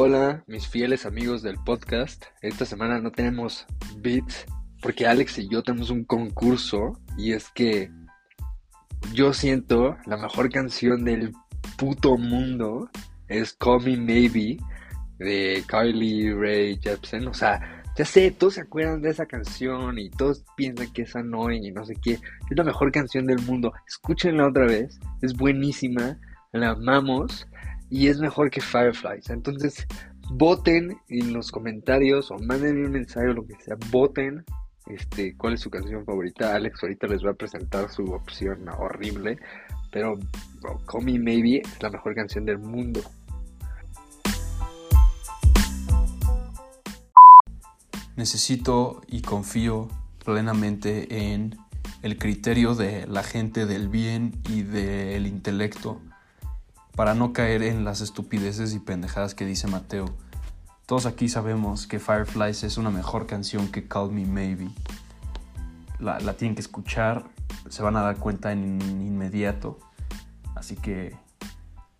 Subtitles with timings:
[0.00, 2.26] Hola, mis fieles amigos del podcast.
[2.40, 4.46] Esta semana no tenemos beats
[4.80, 7.90] porque Alex y yo tenemos un concurso y es que
[9.12, 11.32] yo siento la mejor canción del
[11.76, 12.88] puto mundo
[13.26, 14.58] es Call Me Maybe
[15.18, 17.26] de Carly Rae Jepsen.
[17.26, 21.16] O sea, ya sé, todos se acuerdan de esa canción y todos piensan que es
[21.16, 22.12] annoying y no sé qué.
[22.12, 23.72] Es la mejor canción del mundo.
[23.88, 25.00] Escúchenla otra vez.
[25.22, 26.20] Es buenísima.
[26.52, 27.48] La amamos
[27.90, 29.30] y es mejor que Fireflies.
[29.30, 29.86] Entonces,
[30.30, 33.76] voten en los comentarios o manden un mensaje o lo que sea.
[33.90, 34.44] Voten
[34.86, 36.54] este, cuál es su canción favorita.
[36.54, 39.38] Alex ahorita les va a presentar su opción horrible.
[39.90, 40.18] Pero
[40.86, 43.00] Call Me Maybe es la mejor canción del mundo.
[48.16, 49.88] Necesito y confío
[50.24, 51.56] plenamente en
[52.02, 56.00] el criterio de la gente del bien y del intelecto
[56.98, 60.06] para no caer en las estupideces y pendejadas que dice Mateo.
[60.84, 64.68] Todos aquí sabemos que Fireflies es una mejor canción que Call Me Maybe.
[66.00, 67.30] La, tienen que escuchar,
[67.68, 69.78] se van a dar cuenta en inmediato.
[70.56, 71.16] Así que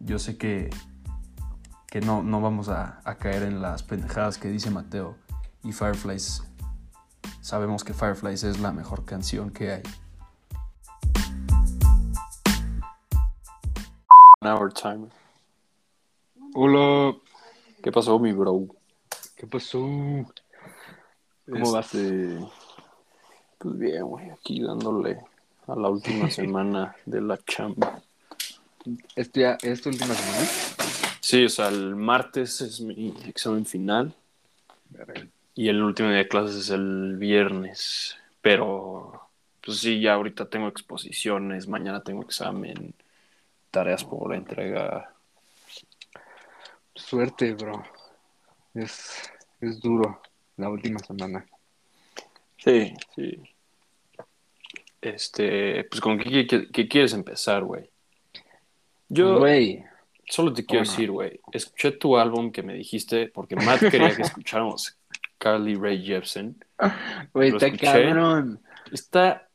[0.00, 0.68] yo sé que,
[1.86, 5.16] que no, no vamos a, a caer en las pendejadas que dice Mateo.
[5.62, 6.42] Y Fireflies,
[7.40, 9.82] sabemos que Fireflies es la mejor canción que hay.
[14.40, 15.08] Hour time.
[16.54, 17.16] Hola,
[17.82, 18.66] ¿Qué pasó, mi bro?
[19.36, 19.80] ¿qué pasó?
[21.50, 21.92] ¿Cómo vas?
[21.94, 22.38] Este,
[23.58, 25.18] Pues bien, güey, aquí dándole
[25.66, 28.00] a la última semana de la chamba.
[29.16, 30.48] ¿Esto ya es tu última semana?
[31.20, 34.14] Sí, o sea, el martes es mi examen final
[35.56, 38.16] y el último día de clases es el viernes.
[38.40, 39.28] Pero,
[39.64, 42.94] pues sí, ya ahorita tengo exposiciones, mañana tengo examen,
[43.70, 45.14] tareas por entrega.
[46.94, 47.82] Suerte, bro.
[48.74, 49.30] Es,
[49.60, 50.20] es duro
[50.56, 51.46] la última semana.
[52.56, 53.40] Sí, sí.
[55.00, 57.88] Este, pues con qué, qué- qué quieres empezar, güey.
[59.08, 59.84] Yo Güey,
[60.28, 64.22] solo te quiero decir, güey, escuché tu álbum que me dijiste porque Matt quería que
[64.22, 64.96] escucháramos
[65.38, 66.62] Carly Rae Jepsen.
[67.32, 68.60] güey, está cabrón.
[68.92, 69.48] Está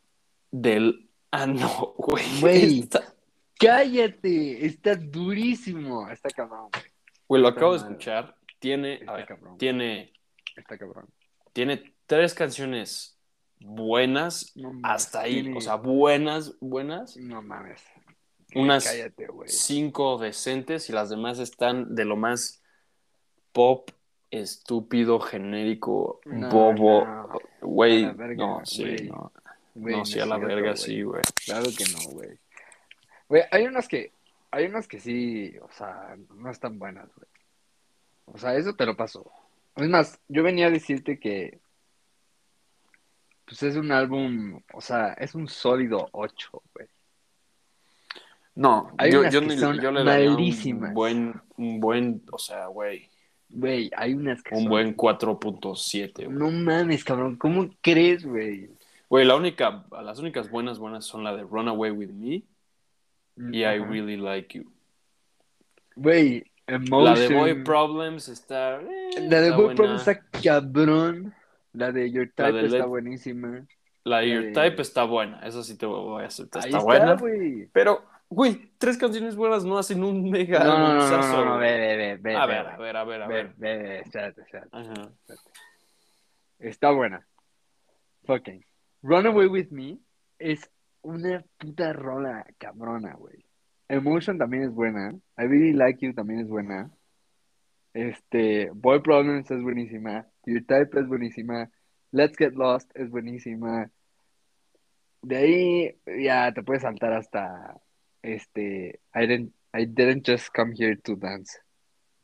[0.50, 2.24] del ano, güey.
[2.40, 2.80] Güey.
[2.80, 3.13] Está-
[3.60, 6.10] Cállate, está durísimo.
[6.10, 6.84] Está cabrón, güey.
[7.28, 8.36] Güey, lo Está acabo de escuchar.
[8.60, 9.58] Tiene, a Está ver, cabrón.
[9.58, 10.14] tiene,
[10.56, 11.08] Está cabrón.
[11.54, 13.18] tiene tres canciones
[13.60, 15.42] buenas No mames, hasta ahí.
[15.44, 17.16] tiene- O sea, buenas, buenas.
[17.18, 17.82] No mames.
[18.56, 22.62] Unas Cállate, cinco decentes y las demás están de lo más
[23.52, 23.90] pop,
[24.30, 27.06] estúpido, genérico, No, bobo.
[27.06, 27.30] no.
[27.62, 28.06] Güey,
[28.36, 29.32] no, sí, no.
[30.06, 31.22] Sí, a la verga, sí, güey.
[31.46, 32.30] Claro que no, güey.
[33.30, 34.12] Güey, hay unas que,
[34.52, 37.28] hay unas que sí, o sea, no están buenas, güey.
[38.26, 39.30] O sea, eso te lo paso.
[39.76, 41.60] Es más, yo venía a decirte que,
[43.46, 46.88] pues es un álbum, o sea, es un sólido 8, güey.
[48.56, 50.90] No, Hay yo, unas yo que ni- son yo le malísimas.
[50.90, 53.10] un buen, un buen, o sea, güey,
[53.56, 54.70] Güey, hay unas que un son...
[54.70, 56.30] buen 4.7, güey.
[56.38, 58.70] No mames, cabrón, ¿cómo crees, güey?
[59.10, 62.42] Güey, la única, las únicas buenas, buenas son la de Runaway With Me
[63.38, 63.80] y I.
[63.80, 64.72] Really Like You.
[65.96, 68.80] Güey, La de Boy Problems está...
[68.82, 69.76] eh, La de está Boy buena.
[69.76, 71.34] Problems está cabrón.
[71.74, 73.66] La de Your Type de está Let- buenísima.
[74.04, 77.16] La de Your Type está buena, eso sí te voy a aceptar, Ahí está buena.
[77.16, 77.68] güey.
[77.72, 81.72] Pero, güey, tres canciones buenas no hacen un mega No, no, no, no, no, ve,
[81.78, 83.54] ve, ve, ve, A ve, ver, a ver, a ver, a ve, ver.
[83.56, 84.70] ve, ve, espérate, espérate.
[86.60, 87.26] Está buena.
[88.26, 88.64] Fucking.
[89.02, 89.98] Runaway With Me
[90.40, 90.70] es
[91.04, 93.46] una puta rola cabrona, güey.
[93.88, 95.12] Emotion también es buena.
[95.38, 96.92] I Really Like You también es buena.
[97.94, 100.28] Este, Boy Problems es buenísima.
[100.46, 101.70] Your Type es buenísima.
[102.12, 103.92] Let's Get Lost es buenísima.
[105.22, 107.80] De ahí ya te puedes saltar hasta
[108.22, 111.60] este I didn't, I didn't just come here to dance.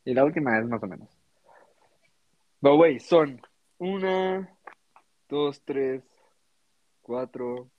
[0.04, 1.08] Y la última es más o menos.
[2.60, 3.40] Pero güey, son
[3.78, 4.58] una,
[5.28, 6.02] dos, tres,
[7.00, 7.70] cuatro,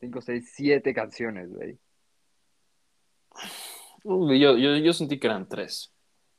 [0.00, 1.78] cinco, seis, siete canciones, güey.
[4.04, 5.92] Yo, yo, yo sentí que eran tres.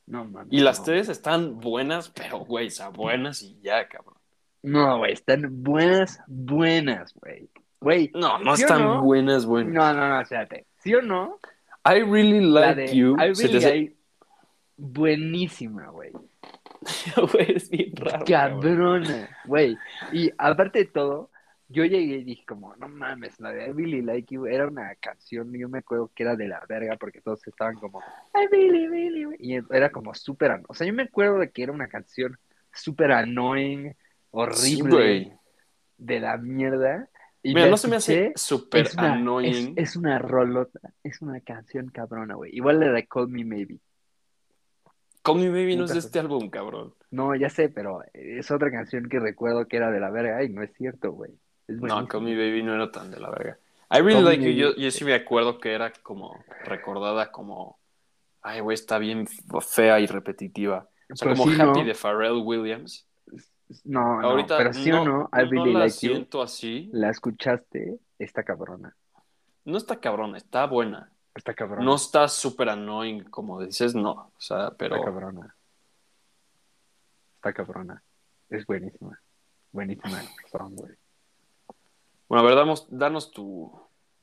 [0.06, 0.52] No mames.
[0.52, 0.84] Y las no.
[0.86, 4.16] tres están buenas, pero, güey, o sea, buenas y ya, cabrón.
[4.62, 7.48] No, güey, están buenas, buenas, güey.
[7.80, 9.02] Güey, No, no ¿sí o están no?
[9.02, 9.72] buenas, buenas.
[9.72, 10.66] No, no, no, espérate.
[10.78, 11.38] ¿Sí o no?
[11.84, 13.16] I really like de you.
[13.16, 13.96] I se Really hace- Like-
[14.76, 16.10] Buenísima, güey.
[17.32, 18.24] Güey, es bien raro.
[18.26, 19.76] Cabrona, güey.
[20.12, 21.30] Y aparte de todo,
[21.72, 24.94] yo llegué y dije como, no mames, la de I Really Like You era una
[24.96, 28.86] canción, yo me acuerdo que era de la verga porque todos estaban como, I really,
[28.86, 32.38] really, y era como súper, o sea, yo me acuerdo de que era una canción
[32.72, 33.94] súper annoying,
[34.30, 35.38] horrible,
[35.98, 37.08] de la mierda.
[37.42, 39.74] Y Mira, no se me hace súper annoying.
[39.76, 42.54] Es, una rolota, es una canción cabrona, güey.
[42.54, 43.78] Igual la de Call Me Maybe.
[45.22, 46.94] Call Me Maybe no es de este álbum, cabrón.
[47.10, 50.48] No, ya sé, pero es otra canción que recuerdo que era de la verga y
[50.48, 51.32] no es cierto, güey.
[51.80, 53.58] No, Call Me Baby no era tan de la verga.
[53.90, 54.74] I really like you.
[54.74, 57.78] Yo, sí me acuerdo que era como recordada como.
[58.40, 59.26] Ay, güey, está bien
[59.60, 60.88] fea y repetitiva.
[61.12, 63.06] O sea, como Happy de Pharrell Williams.
[63.84, 66.90] No, no, pero sí o no, I really la like siento así.
[66.92, 68.94] La escuchaste, está cabrona.
[69.64, 71.10] No está cabrona, está buena.
[71.34, 71.82] Está cabrona.
[71.82, 74.10] No está súper annoying, como dices, no.
[74.10, 74.96] O sea, pero.
[74.96, 75.56] Está cabrona.
[77.36, 78.02] Está cabrona.
[78.50, 79.18] Es buenísima.
[79.70, 80.22] Buenísima
[80.70, 80.94] güey.
[82.32, 83.70] Bueno, a ver, damos, danos tu,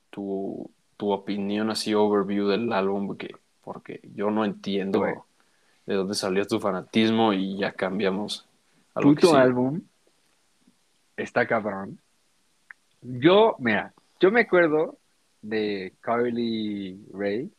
[0.09, 5.03] tu, tu, opinión así, overview del álbum, porque, porque yo no entiendo
[5.85, 8.47] de dónde salió tu fanatismo y ya cambiamos.
[8.95, 9.81] A Puto álbum
[11.17, 11.99] está cabrón.
[13.03, 14.97] Yo, mira, yo me acuerdo
[15.43, 17.51] de Carly Ray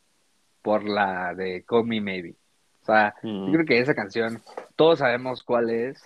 [0.61, 2.35] por la de Call Me Maybe.
[2.81, 3.53] O sea, yo mm.
[3.53, 4.41] creo que esa canción,
[4.75, 6.03] todos sabemos cuál es,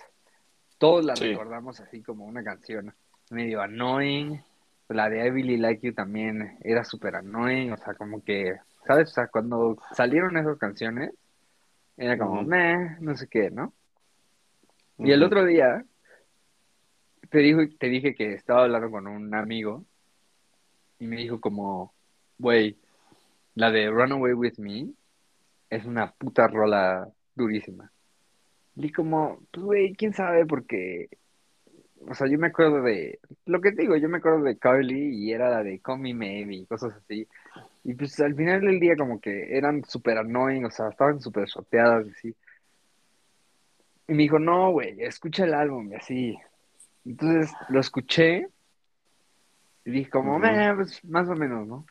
[0.78, 2.94] todos la recordamos así como una canción
[3.30, 4.40] medio annoying.
[4.88, 8.56] La de I Really Like You también era súper annoying, o sea, como que,
[8.86, 9.10] ¿sabes?
[9.10, 11.12] O sea, cuando salieron esas canciones,
[11.96, 13.72] era como, meh, no sé qué, ¿no?
[14.98, 15.84] Y el otro día,
[17.30, 19.84] te, dijo, te dije que estaba hablando con un amigo
[20.98, 21.92] y me dijo como,
[22.38, 22.78] güey,
[23.54, 24.88] la de Runaway With Me
[25.68, 27.90] es una puta rola durísima.
[28.76, 31.08] Y como, pues güey, quién sabe, porque
[32.08, 35.16] o sea, yo me acuerdo de, lo que te digo, yo me acuerdo de Carly
[35.16, 37.26] y era la de Call Me Maybe y cosas así.
[37.84, 41.48] Y pues al final del día como que eran súper annoying, o sea, estaban súper
[41.48, 42.36] soteadas y así.
[44.08, 46.38] Y me dijo, no, güey, escucha el álbum y así.
[47.04, 48.48] Entonces lo escuché
[49.84, 51.86] y dije como, pues más o menos, ¿no?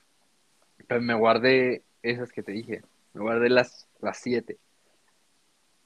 [0.88, 4.58] Pero me guardé esas que te dije, me guardé las, las siete.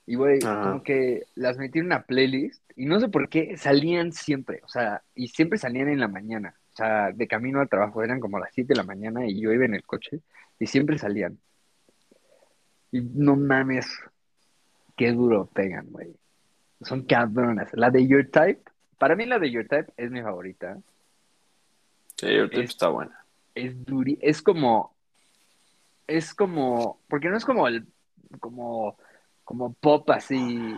[0.10, 4.12] Y, güey, como que las metí en una playlist y no sé por qué salían
[4.12, 6.56] siempre, o sea, y siempre salían en la mañana.
[6.74, 9.54] O sea, de camino al trabajo eran como las 7 de la mañana y yo
[9.54, 10.22] iba en el coche
[10.58, 11.38] y siempre salían.
[12.92, 13.86] Y no mames,
[14.98, 16.16] qué duro pegan, güey.
[16.82, 17.70] Son cabronas.
[17.74, 18.64] La de Your Type,
[18.98, 20.80] para mí la de Your Type es mi favorita.
[22.16, 23.24] Sí, Your Type está buena.
[23.54, 24.92] Es duri, es como,
[26.08, 27.86] es como, porque no es como el,
[28.40, 28.98] como
[29.50, 30.76] como pop así,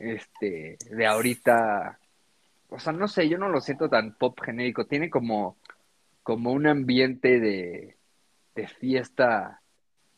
[0.00, 2.00] este, de ahorita,
[2.68, 5.56] o sea, no sé, yo no lo siento tan pop genérico, tiene como,
[6.24, 7.96] como un ambiente de,
[8.56, 9.60] de fiesta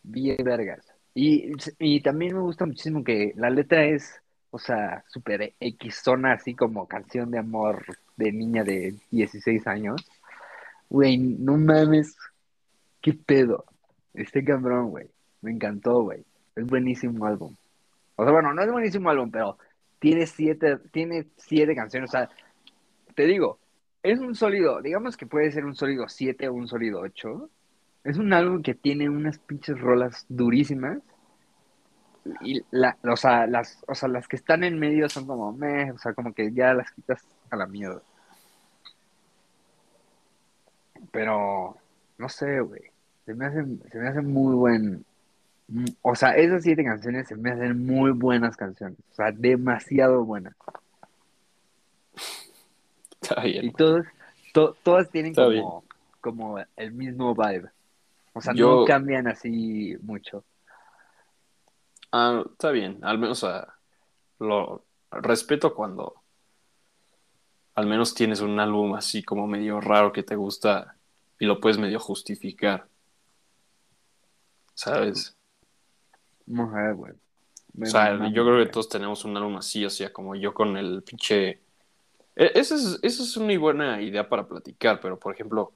[0.03, 0.95] bien vergas.
[1.13, 4.19] Y, y también me gusta muchísimo que la letra es,
[4.51, 7.85] o sea, súper X zona, así como canción de amor
[8.17, 10.09] de niña de 16 años.
[10.89, 12.17] Güey, no mames,
[13.03, 13.67] qué pedo.
[14.15, 15.11] Este cabrón, güey.
[15.43, 16.25] Me encantó, güey.
[16.59, 17.55] Es buenísimo álbum.
[18.17, 19.59] O sea, bueno, no es buenísimo álbum, pero
[19.99, 22.11] tiene siete, tiene siete canciones.
[22.11, 22.29] O sea,
[23.15, 23.59] te digo,
[24.03, 27.51] es un sólido, digamos que puede ser un sólido 7 o un sólido 8.
[28.05, 30.99] Es un álbum que tiene unas pinches rolas durísimas.
[32.43, 35.93] Y la, o, sea, las, o sea, las que están en medio son como meh,
[35.93, 38.03] o sea, como que ya las quitas a la mierda.
[41.11, 41.77] Pero,
[42.19, 42.83] no sé, güey.
[43.27, 45.05] Se me hace, se me hace muy buen,
[46.03, 48.99] o sea, esas siete canciones se me hacen muy buenas canciones.
[49.13, 50.55] O sea, demasiado buenas.
[53.21, 53.67] Está bien.
[53.67, 54.07] Y todas,
[54.83, 55.85] todas tienen como,
[56.21, 57.71] como el mismo vibe.
[58.33, 60.45] O sea, no cambian así mucho.
[62.13, 62.99] Ah, está bien.
[63.03, 63.45] Al menos
[64.39, 66.15] lo respeto cuando
[67.75, 70.97] al menos tienes un álbum así como medio raro que te gusta
[71.39, 72.89] y lo puedes medio justificar.
[74.75, 75.38] ¿Sabes?
[77.81, 80.77] O sea, yo creo que todos tenemos un álbum así, o sea, como yo con
[80.77, 81.61] el pinche...
[82.35, 85.73] E, esa es, es una buena idea para platicar, pero por ejemplo,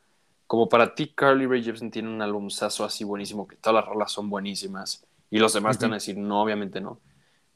[0.47, 3.85] como para ti Carly Rae Jepsen tiene un álbum saso así buenísimo, que todas las
[3.87, 6.99] rolas son buenísimas, y los demás te van a decir, no, obviamente no.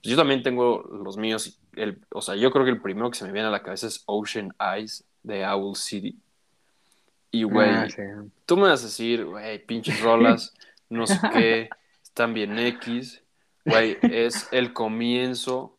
[0.02, 3.18] Pues yo también tengo los míos, el, o sea, yo creo que el primero que
[3.18, 6.16] se me viene a la cabeza es Ocean Eyes de Owl City.
[7.32, 7.88] Y, güey, ah,
[8.46, 10.54] tú me vas a decir, güey, pinches rolas,
[10.88, 11.68] no sé qué
[12.16, 13.22] también X,
[13.64, 15.78] güey, es el comienzo,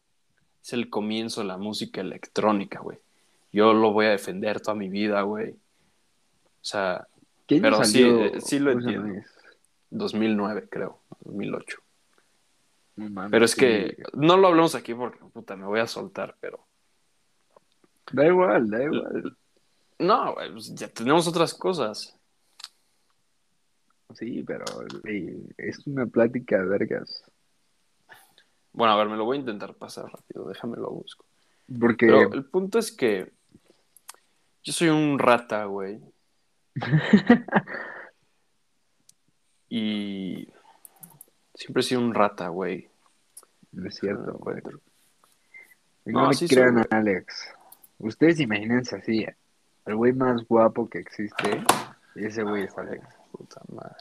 [0.64, 3.00] es el comienzo de la música electrónica, güey.
[3.52, 5.52] yo lo voy a defender toda mi vida, güey.
[5.52, 7.08] O sea,
[7.48, 9.08] ¿Qué año pero sí, salió eh, sí lo entiendo.
[9.08, 9.26] Eyes?
[9.90, 11.78] 2009, creo, 2008.
[12.98, 13.60] No mames, Pero es sí.
[13.60, 16.66] que no lo hablamos aquí porque, puta, me voy a soltar, pero...
[18.12, 19.38] Da igual, da igual.
[20.00, 22.17] No, güey, pues ya tenemos otras cosas.
[24.14, 24.66] Sí, pero
[25.04, 27.24] güey, es una plática de vergas.
[28.74, 31.26] Bueno, a ver, me lo voy a intentar pasar rápido, déjame lo busco.
[31.80, 33.32] Porque Pero el punto es que
[34.64, 36.00] yo soy un rata, güey.
[39.70, 40.48] Y
[41.54, 42.90] siempre he sido un rata, güey.
[43.72, 44.62] no es cierto, güey.
[46.06, 47.54] No, No, le crean soy, a Alex.
[48.00, 49.36] Ustedes imagínense así, eh,
[49.86, 51.64] el güey más guapo que existe,
[52.16, 53.06] y ese güey es Alex.
[53.38, 53.96] Puta madre.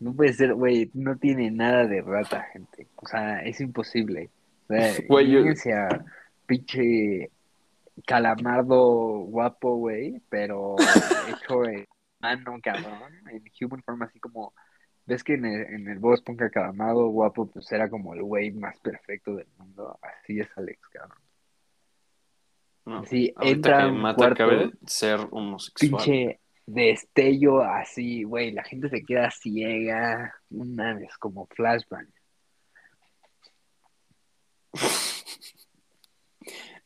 [0.00, 2.86] No puede ser, güey, no tiene nada de rata, gente.
[2.96, 4.30] O sea, es imposible.
[4.68, 5.42] O sea, Güey, yo-
[6.46, 7.30] pinche
[8.06, 8.80] calamardo
[9.26, 10.76] guapo, güey, pero
[11.28, 11.86] hecho en
[12.20, 14.52] mano, cabrón, en human form, así como,
[15.06, 18.50] ves que en el, en el Bob Esponja calamardo guapo, pues era como el güey
[18.50, 19.98] más perfecto del mundo.
[20.02, 21.18] Así es Alex, cabrón.
[22.86, 26.02] No, Sí, entra que Mata cuarto, acabe de ser homosexual.
[26.04, 32.08] Pinche destello así, güey, la gente se queda ciega, no mames, como flashbang.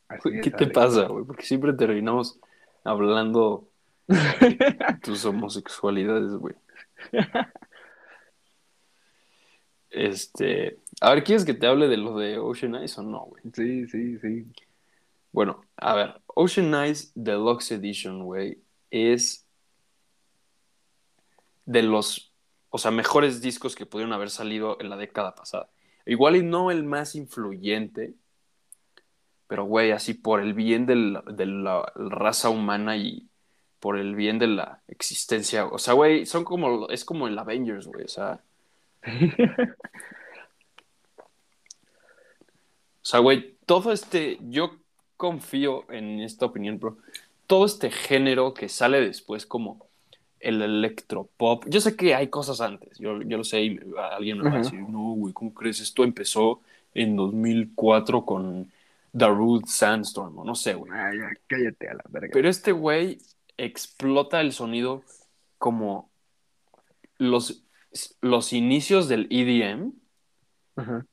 [0.07, 0.73] Así ¿Qué te Alex.
[0.73, 1.25] pasa, güey?
[1.25, 2.39] Porque siempre terminamos
[2.83, 3.69] hablando
[4.07, 6.55] de tus homosexualidades, güey.
[9.89, 13.43] Este, a ver, ¿quieres que te hable de lo de Ocean Eyes o no, güey?
[13.53, 14.45] Sí, sí, sí.
[15.31, 18.59] Bueno, a ver, Ocean Eyes Deluxe Edition, güey,
[18.89, 19.47] es
[21.69, 22.33] de los,
[22.71, 25.69] o sea, mejores discos que pudieron haber salido en la década pasada.
[26.05, 28.15] Igual y no el más influyente,
[29.47, 33.27] pero, güey, así por el bien del- de la raza humana y
[33.79, 35.65] por el bien de la existencia.
[35.67, 38.41] O sea, güey, son como, es como el Avengers, güey, o sea.
[43.01, 44.75] O sea, güey, todo este, yo
[45.17, 46.97] confío en esta opinión, bro.
[47.47, 49.88] Todo este género que sale después como
[50.39, 51.65] el electropop.
[51.67, 53.79] Yo sé que hay cosas antes, yo, yo lo sé y
[54.11, 55.79] alguien me va a decir, no, güey, ¿cómo crees?
[55.79, 56.61] Esto empezó
[56.93, 58.71] en 2004 con
[59.11, 60.91] Darude Sandstorm, o no sé, güey.
[60.93, 61.11] Ah,
[61.47, 62.29] cállate a la verga.
[62.33, 63.19] Pero este güey
[63.57, 65.03] explota el sonido
[65.57, 66.09] como
[67.17, 67.63] los,
[68.21, 69.93] los inicios del EDM.
[70.75, 71.05] Ajá.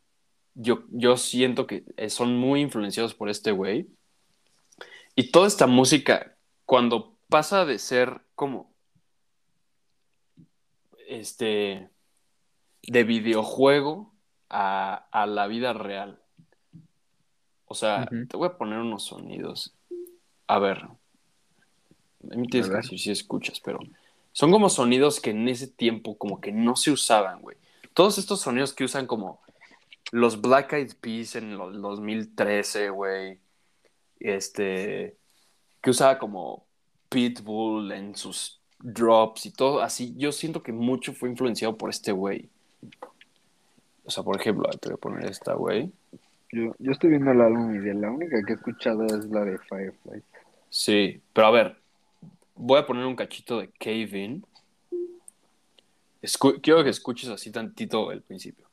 [0.55, 3.89] Yo, yo siento que eh, son muy influenciados por este güey.
[5.15, 8.76] Y toda esta música, cuando pasa de ser como
[11.07, 11.89] este
[12.83, 14.13] de videojuego
[14.49, 16.21] a, a la vida real.
[17.67, 19.75] O sea, te voy a poner unos sonidos.
[20.47, 20.79] A ver.
[20.79, 23.81] A mí tienes A que decir si escuchas, pero
[24.33, 27.57] son como sonidos que en ese tiempo como que no se usaban, güey.
[27.95, 29.41] Todos estos sonidos que usan como
[30.13, 33.41] los Black Eyed Peas en el 2013, güey.
[34.21, 35.17] Este,
[35.81, 36.67] que usaba como
[37.09, 38.61] Pitbull en sus
[38.93, 40.15] drops y todo así.
[40.17, 42.49] Yo siento que mucho fue influenciado por este güey.
[44.05, 45.91] O sea, por ejemplo, te voy a poner esta, güey.
[46.53, 49.45] Yo, yo estoy viendo el álbum y de la única que he escuchado es la
[49.45, 50.23] de Firefly.
[50.71, 51.77] Sí, pero a ver,
[52.55, 54.45] voy a poner un cachito de Cave In.
[56.23, 58.66] Escu- quiero que escuches así tantito el principio.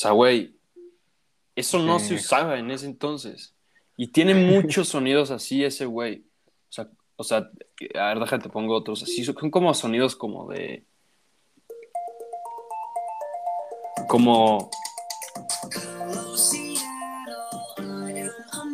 [0.00, 0.56] Sea, güey,
[1.56, 2.08] eso no Sí.
[2.08, 3.54] se usaba en ese entonces.
[3.96, 6.24] Y tiene muchos sonidos así ese güey.
[6.68, 7.50] O sea, o sea,
[7.98, 9.24] a ver, déjate, pongo otros así.
[9.24, 10.84] Son como sonidos como de...
[14.08, 14.70] Como...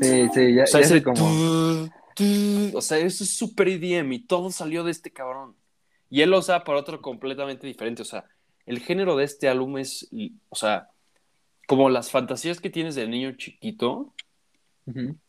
[0.01, 1.25] Sí, sí, ya, O sea, ya ese como...
[2.75, 5.57] o sea, eso es súper EDM y todo salió de este cabrón.
[6.11, 8.03] Y él lo usa para otro completamente diferente.
[8.03, 8.27] O sea,
[8.67, 10.07] el género de este álbum es,
[10.51, 10.91] o sea,
[11.67, 14.13] como las fantasías que tienes de niño chiquito,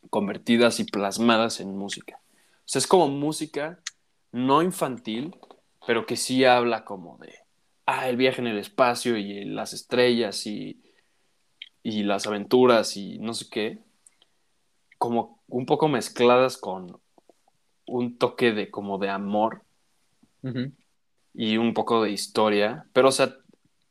[0.09, 2.19] convertidas y plasmadas en música.
[2.59, 3.79] O sea, es como música
[4.31, 5.35] no infantil,
[5.87, 7.33] pero que sí habla como de,
[7.85, 10.81] ah, el viaje en el espacio y las estrellas y,
[11.83, 13.79] y las aventuras y no sé qué,
[14.97, 16.99] como un poco mezcladas con
[17.85, 19.61] un toque de como de amor
[21.33, 23.35] y un poco de historia, pero o sea,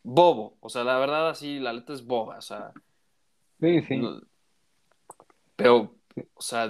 [0.05, 2.73] bobo, o sea, la verdad así, la letra es boba, o sea,
[3.61, 4.01] Sí, sí.
[5.57, 5.95] pero,
[6.35, 6.69] o sea,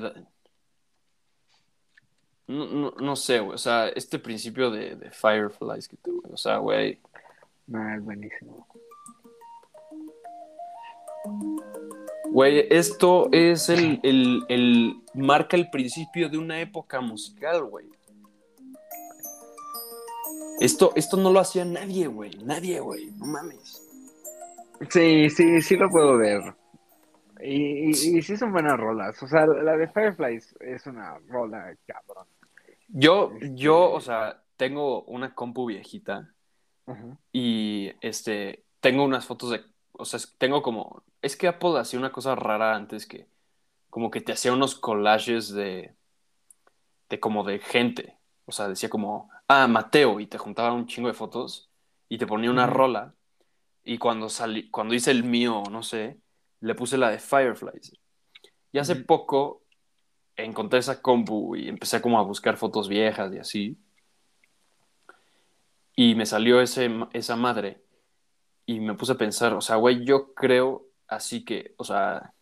[2.46, 3.54] No, no, no sé, güey.
[3.54, 6.30] O sea, este principio de, de Fireflies que tuve.
[6.30, 7.00] O sea, güey.
[7.66, 8.66] Es buenísimo.
[12.30, 14.94] Güey, esto es el, el, el.
[15.14, 17.86] Marca el principio de una época musical, güey.
[20.64, 22.30] Esto, esto no lo hacía nadie, güey.
[22.42, 23.10] Nadie, güey.
[23.18, 23.82] No mames.
[24.88, 26.54] Sí, sí, sí lo puedo ver.
[27.40, 29.22] Y, y, y sí son buenas rolas.
[29.22, 32.26] O sea, la de Fireflies es una rola cabrón.
[32.88, 36.32] Yo, Este- yo, o sea, tengo una compu viejita
[37.32, 42.12] y este, tengo unas fotos de, o sea, tengo como, es que Apple hacía una
[42.12, 43.26] cosa rara antes que,
[43.90, 45.94] como que te hacía unos collages de,
[47.08, 48.16] de como de gente,
[48.46, 49.30] o sea, decía como,
[49.62, 51.70] ah, Mateo, y te juntaba un chingo de fotos
[52.08, 53.14] y te ponía una rola
[53.84, 56.18] y cuando salí, cuando hice el mío, no sé,
[56.60, 57.92] le puse la de Fireflies.
[58.72, 59.62] Y hace poco
[60.36, 63.78] encontré esa compu y empecé como a buscar fotos viejas y así.
[65.96, 67.82] Y me salió ese, esa madre
[68.66, 72.32] y me puse a pensar, o sea, güey, yo creo así que, o sea,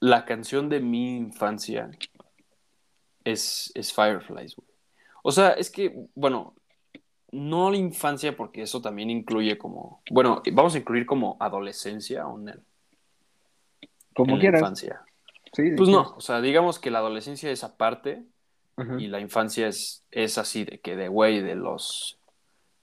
[0.00, 1.90] la canción de mi infancia
[3.22, 4.71] es, es Fireflies, güey.
[5.22, 6.54] O sea, es que, bueno,
[7.30, 12.38] no la infancia porque eso también incluye como, bueno, vamos a incluir como adolescencia o
[12.38, 12.62] en,
[14.14, 14.60] Como en la quieras.
[14.60, 15.02] infancia.
[15.52, 18.24] Sí, Pues no, o sea, digamos que la adolescencia es aparte
[18.98, 22.18] y la infancia es, es así, de que de güey, de los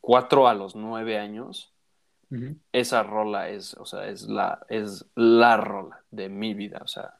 [0.02, 1.74] 4 a los 9 años,
[2.72, 7.16] esa rola es, o sea, es la, es la rola de mi vida, o sea,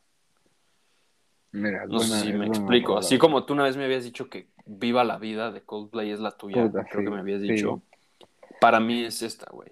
[1.52, 2.90] Mira, no sé buena- si es me explico.
[2.94, 3.00] rola.
[3.00, 6.20] Así como tú una vez me habías dicho que Viva la Vida de Coldplay es
[6.20, 7.52] la tuya, creo sí, que me habías sí.
[7.52, 7.82] dicho.
[8.62, 9.72] Para mí es esta, güey.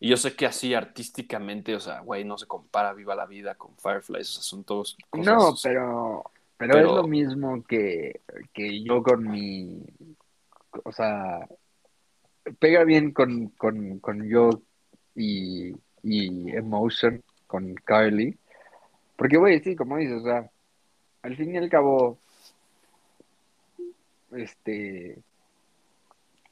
[0.00, 3.54] Y yo sé que así artísticamente, o sea, güey, no se compara Viva la Vida
[3.54, 5.26] con Fireflies, o sea, son todos cosas.
[5.26, 6.24] No, pero,
[6.56, 8.20] pero- es lo mismo que,
[8.52, 9.80] que yo con mi,
[10.84, 11.46] o sea,
[12.58, 14.50] pega bien con, con, con yo
[15.14, 18.36] y, y Emotion, con Carly,
[19.16, 20.50] porque güey, sí, como dices, o sea,
[21.22, 22.18] al fin y al cabo,
[24.32, 25.18] este,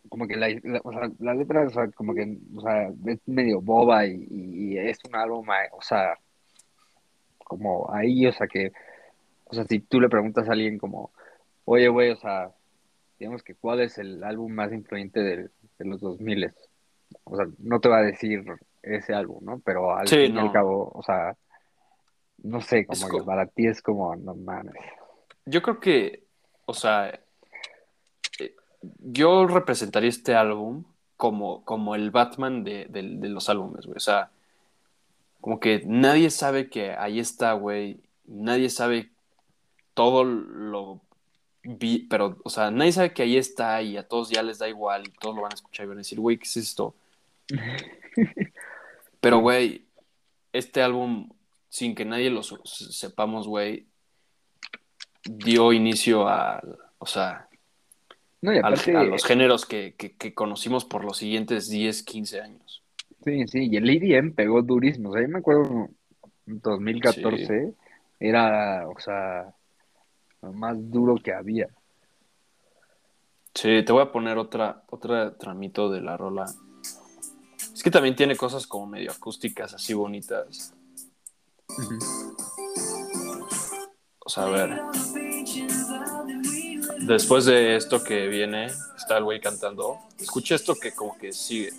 [0.09, 3.19] como que la, la- o sea, la letra, o sea, como que, o sea, es
[3.27, 6.15] medio boba y, y es un álbum, ah, o sea,
[7.39, 8.73] como ahí, o sea, que,
[9.45, 11.11] o sea, si tú le preguntas a alguien como,
[11.65, 12.51] oye, güey, o sea,
[13.19, 16.53] digamos que cuál es el álbum más influyente del- de los 2000,
[17.25, 18.45] o sea, no te va a decir
[18.83, 19.61] ese álbum, ¿no?
[19.65, 20.41] Pero al Sí, fin y no.
[20.43, 21.37] al cabo, o sea,
[22.43, 24.75] no sé, como que para ti es como, no mames.
[25.47, 26.25] Yo creo que,
[26.67, 27.19] o sea,
[29.01, 30.85] yo representaría este álbum
[31.17, 33.97] como, como el Batman de, de- de los álbumes, güey.
[33.97, 34.31] O sea,
[35.41, 38.01] como que nadie sabe que ahí está, güey.
[38.27, 39.11] Nadie sabe
[39.95, 41.01] todo lo...
[41.63, 44.69] vi- pero, o sea, nadie sabe que ahí está y a todos ya les da
[44.69, 46.95] igual y todos lo van a escuchar y van a decir, güey, ¿qué es esto?
[49.21, 49.85] Pero, güey,
[50.53, 51.31] este álbum,
[51.69, 53.87] sin que nadie lo sepamos, güey,
[55.25, 56.63] dio inicio a,
[56.99, 57.49] o sea,
[58.45, 62.03] No, y al- aparte, a los géneros que, que- que conocimos por los siguientes 10,
[62.03, 62.83] 15 años.
[63.25, 65.89] sí, sí, y el EDM pegó durísimo, o sea, yo me acuerdo
[66.47, 67.73] en 2014,
[68.21, 69.55] era, o sea,
[70.43, 71.69] lo más duro que había.
[73.55, 76.45] Sí, te voy a poner otra, otra tramito de la rola.
[77.73, 80.75] Es que también tiene cosas como medio acústicas, así bonitas.
[84.27, 84.81] O sea, a ver.
[87.07, 89.99] Después de esto que viene, está el güey cantando.
[90.19, 91.71] Escucha esto que como que sigue.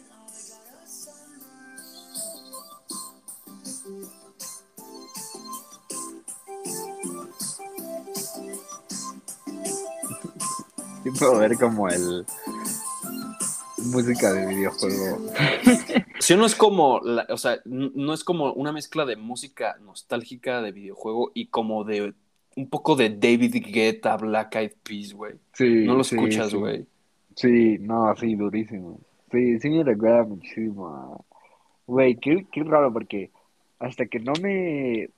[11.03, 12.25] Sí puedo ver como el
[13.77, 15.31] música de videojuego.
[16.19, 20.61] Si no es como, la- o sea, no es como una mezcla de música nostálgica
[20.61, 22.15] de videojuego y como de
[22.55, 25.33] un poco de David Guetta, Black Eyed Peas, güey.
[25.53, 26.85] Sí, No lo sí, escuchas, güey.
[27.35, 28.99] Sí, no, sí, durísimo.
[29.31, 31.21] Sí, sí me recuerda muchísimo a...
[31.87, 33.29] Güey, qué, qué raro, porque
[33.79, 35.09] hasta que no me...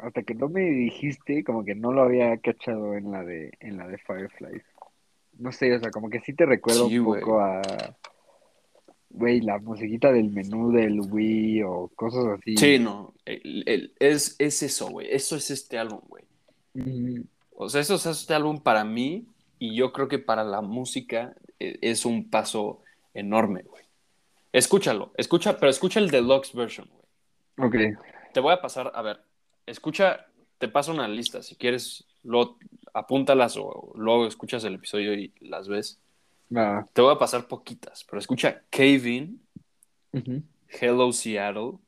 [0.00, 3.76] Hasta que no me dijiste, como que no lo había cachado en la de, en
[3.78, 4.60] la de Firefly.
[5.38, 7.62] No sé, o sea, como que sí te recuerdo un poco a...
[9.10, 12.56] Güey, la musiquita del menú del Wii o cosas así.
[12.56, 13.14] Sí, no.
[13.24, 15.08] el- el- es, es eso, güey.
[15.10, 16.24] Eso es este álbum, güey.
[17.56, 19.26] O sea, eso es este álbum para mí
[19.58, 22.82] y yo creo que para la música eh, es un paso
[23.14, 23.84] enorme, güey.
[24.52, 27.68] Escúchalo, escucha, pero escucha el deluxe version, güey.
[27.68, 27.98] Ok,
[28.32, 29.20] Te voy a pasar, a ver,
[29.66, 30.26] escucha,
[30.58, 32.58] te paso una lista, si quieres luego
[32.94, 35.98] apúntalas o luego escuchas el episodio y las ves.
[36.92, 39.40] Te voy a pasar poquitas, pero escucha Cave In,
[40.12, 41.78] Ujú, Hello Seattle.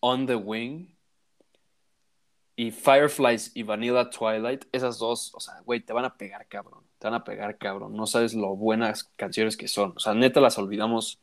[0.00, 0.88] On the Wing
[2.62, 4.66] y Fireflies y Vanilla Twilight.
[4.72, 6.84] Esas dos, o sea, güey, te van a pegar, cabrón.
[6.98, 7.96] Te van a pegar, cabrón.
[7.96, 9.94] No sabes lo buenas canciones que son.
[9.96, 11.18] O sea, neta las olvidamos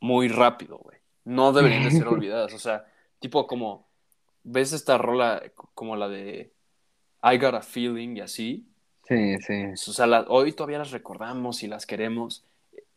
[0.00, 0.98] muy rápido, güey.
[1.24, 2.52] No deberían de ser olvidadas.
[2.52, 2.84] O sea,
[3.18, 3.86] tipo como,
[4.44, 5.42] ¿ves esta rola
[5.74, 6.52] como la de
[7.22, 8.66] I Got a Feeling y así?
[9.08, 9.64] Sí, sí.
[9.90, 12.44] O sea, la- hoy todavía las recordamos y las queremos.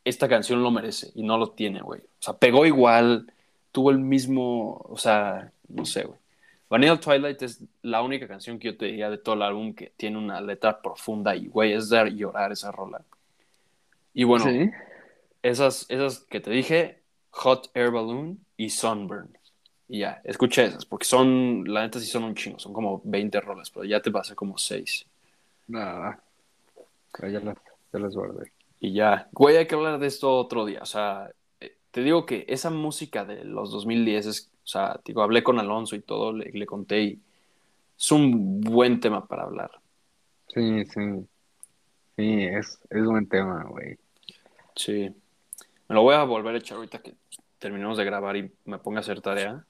[0.05, 2.01] Esta canción lo merece y no lo tiene, güey.
[2.01, 3.31] O sea, pegó igual,
[3.71, 6.19] tuvo el mismo, o sea, no sé, güey.
[6.73, 9.93] Vanilla Twilight es la única canción que yo te diría de todo el álbum que
[9.95, 12.99] tiene una letra profunda y, güey, es de llorar esa rola.
[14.11, 14.71] Y bueno, Sí.
[15.43, 19.37] esas, esas que te dije, Hot Air Balloon y Sunburn.
[19.87, 23.39] Y ya, escucha esas, porque son, la neta sí son un chingo, son como 20
[23.39, 25.05] rolas, pero ya te pasé como 6.
[25.67, 26.23] Nada.
[27.21, 27.57] Ya las,
[27.93, 28.51] ya las guardé.
[28.79, 30.79] Y ya, güey, hay que hablar de esto otro día.
[30.81, 35.21] O sea, eh, te digo que esa música de los 2010 es, o sea, digo,
[35.21, 37.19] hablé con Alonso y todo, le, le conté y
[37.97, 39.71] es un buen tema para hablar.
[40.47, 41.27] Sí, sí.
[42.15, 43.97] Sí, es, es buen tema, güey.
[44.75, 45.13] Sí.
[45.87, 47.13] Me lo voy a volver a echar ahorita que
[47.59, 49.63] terminemos de grabar y me ponga a hacer tarea.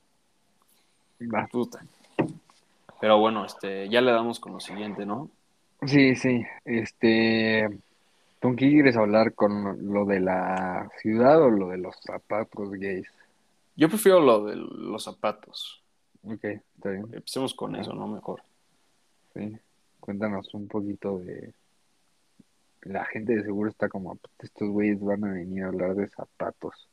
[1.21, 1.47] Va.
[1.51, 1.85] Puta.
[2.99, 5.29] Pero bueno, este, ya le damos con lo siguiente, ¿no?
[5.85, 6.43] Sí, sí.
[6.65, 7.67] Este.
[8.41, 9.33] ¿Con qué quieres hablar?
[9.33, 13.07] ¿Con lo de la ciudad o lo de los zapatos gays?
[13.75, 15.81] Yo prefiero lo de los zapatos.
[16.23, 17.07] Ok, está bien.
[17.11, 18.07] Empecemos con eso, ¿no?
[18.07, 18.41] Mejor.
[19.33, 19.57] Sí.
[19.99, 21.53] Cuéntanos un poquito de.
[22.81, 26.07] La gente de seguro está como, "Puta, estos güeyes van a venir a hablar de
[26.07, 26.89] zapatos.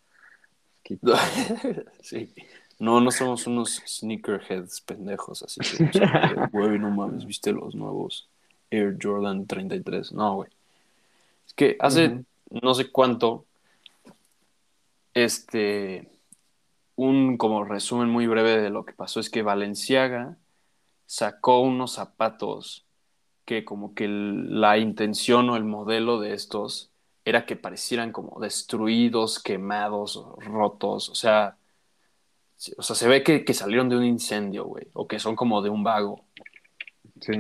[2.03, 2.33] Sí.
[2.79, 5.91] No, no somos unos sneakerheads pendejos, así que
[6.53, 8.29] güey, no mames, ¿viste los nuevos
[8.71, 10.13] Air Jordan 33?
[10.13, 10.51] No, güey.
[11.47, 13.45] Es que hace no sé cuánto,
[15.13, 16.10] este,
[17.07, 20.37] un como resumen muy breve de lo que pasó es que Valenciaga
[21.07, 22.87] sacó unos zapatos
[23.47, 26.93] que como que la intención o el modelo de estos
[27.25, 31.57] era que parecieran como destruidos, quemados, rotos, o sea,
[32.57, 35.37] se- o sea, se ve que, que salieron de un incendio, güey, o que son
[35.37, 36.25] como de un vago.
[37.21, 37.33] Sí.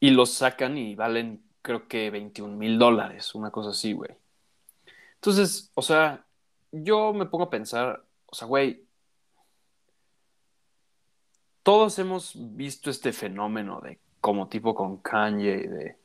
[0.00, 4.10] Y los sacan y valen, creo que 21 mil dólares, una cosa así, güey.
[5.14, 6.25] Entonces, o sea,
[6.72, 8.86] yo me pongo a pensar, o sea, güey,
[11.62, 15.96] todos hemos visto este fenómeno de como tipo con Kanye, de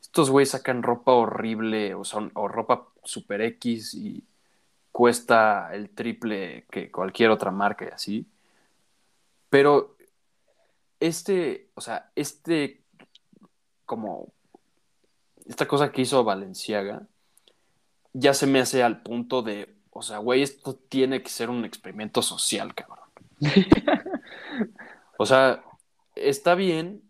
[0.00, 4.24] estos güeyes sacan ropa horrible o, son, o ropa super X y
[4.92, 8.26] cuesta el triple que cualquier otra marca y así.
[9.50, 9.96] Pero
[11.00, 12.82] este, o sea, este
[13.84, 14.32] como
[15.46, 17.06] esta cosa que hizo Valenciaga
[18.12, 21.64] ya se me hace al punto de, o sea, güey, esto tiene que ser un
[21.64, 23.08] experimento social, cabrón.
[25.16, 25.64] O sea,
[26.16, 27.02] está bien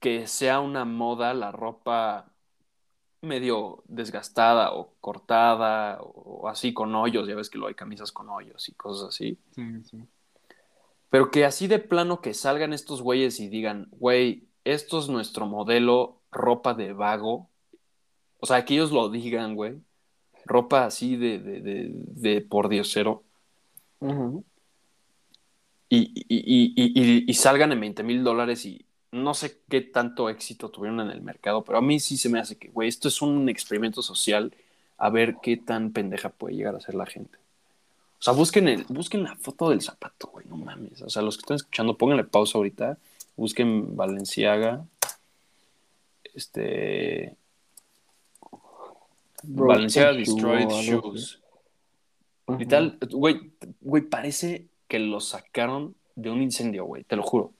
[0.00, 2.32] que sea una moda la ropa
[3.20, 8.28] medio desgastada o cortada o así con hoyos, ya ves que lo hay camisas con
[8.28, 9.38] hoyos y cosas así.
[9.52, 9.98] Sí, sí.
[11.10, 15.46] Pero que así de plano que salgan estos güeyes y digan, güey, esto es nuestro
[15.46, 17.48] modelo ropa de vago.
[18.38, 19.80] O sea, que ellos lo digan, güey.
[20.48, 23.22] Ropa así de, de, de, de por diosero.
[24.00, 24.44] Ujú.
[25.90, 29.80] Y, y, y, y, y- y salgan en 20 mil dólares y no sé qué
[29.80, 32.88] tanto éxito tuvieron en el mercado, pero a mí sí se me hace que, güey,
[32.88, 34.52] esto es un experimento social
[34.98, 37.38] a ver qué tan pendeja puede llegar a ser la gente.
[38.18, 41.00] O sea, busquen, el, busquen la foto del zapato, güey, no mames.
[41.02, 42.98] O sea, los que están escuchando, pónganle pausa ahorita,
[43.36, 44.84] busquen Valenciaga,
[46.34, 47.34] este...
[49.44, 50.68] Shoe Destroyed.
[50.68, 51.42] Shoes.
[52.58, 57.52] Y tal, güey, güey, parece que lo sacaron de un incendio, güey, te lo juro.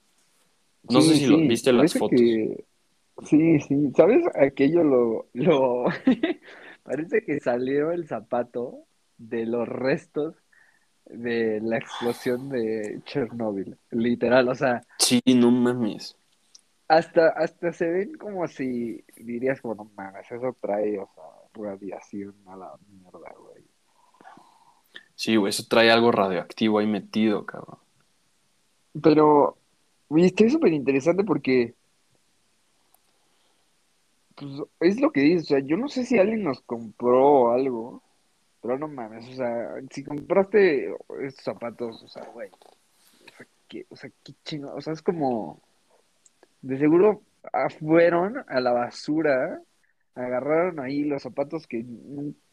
[0.89, 2.19] No sé Sí, si lo viste las fotos.
[2.19, 2.65] que-
[3.25, 3.91] Sí, sí.
[3.97, 4.23] ¿Sabes?
[4.33, 5.83] Aquello lo, lo...
[6.83, 8.85] Parece que salió el zapato
[9.17, 10.35] de los restos
[11.05, 13.77] de la explosión de Chernóbil.
[13.91, 16.15] Literal, o sea, Sí, no mames.
[16.87, 21.23] hasta, hasta se ven como si dirías, como, no mames, eso trae, o sea,
[21.63, 23.63] radiación a la mierda, güey.
[25.15, 27.77] Sí, güey, eso trae algo radioactivo ahí metido, cabrón.
[29.01, 29.57] Pero,
[30.07, 31.75] oye, está súper interesante porque,
[34.35, 38.01] pues, es lo que dices, o sea, yo no sé si alguien nos compró algo,
[38.61, 43.85] pero no mames, o sea, si compraste estos zapatos, o sea, güey, o sea, que,
[43.89, 45.61] o sea, qué chingo, o sea, es como,
[46.61, 47.21] de seguro
[47.53, 49.61] ah, fueron a la basura,
[50.19, 51.85] agarraron ahí los zapatos que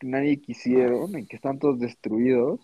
[0.01, 2.61] nadie quisieron y que están todos destruidos.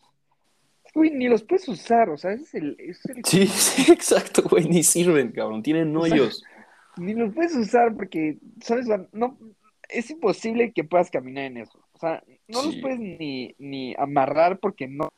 [0.94, 3.92] Güey, ni los puedes usar, o sea, ese es el, ese es el Sí, sí,
[3.92, 6.44] exacto, güey, ni sirven, cabrón, tienen O sea, hoyos.
[6.98, 8.86] Ni los puedes usar porque, ¿sabes?
[8.88, 9.38] O no,
[9.88, 11.82] es imposible que puedas caminar en eso.
[11.92, 15.08] O sea, no los puedes ni, ni amarrar porque no.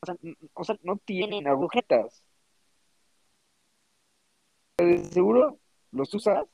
[0.00, 0.16] O sea,
[0.52, 2.22] o sea, no tienen agujetas.
[4.76, 5.58] De seguro
[5.92, 6.44] los usas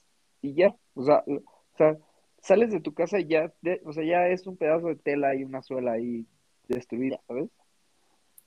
[0.42, 0.76] y ya.
[0.94, 1.49] O sea, o
[1.84, 1.98] sea,
[2.42, 3.52] sales de tu casa y ya,
[3.84, 6.26] o sea, ya es un pedazo de tela y una suela ahí
[6.68, 7.50] destruida, ¿sabes?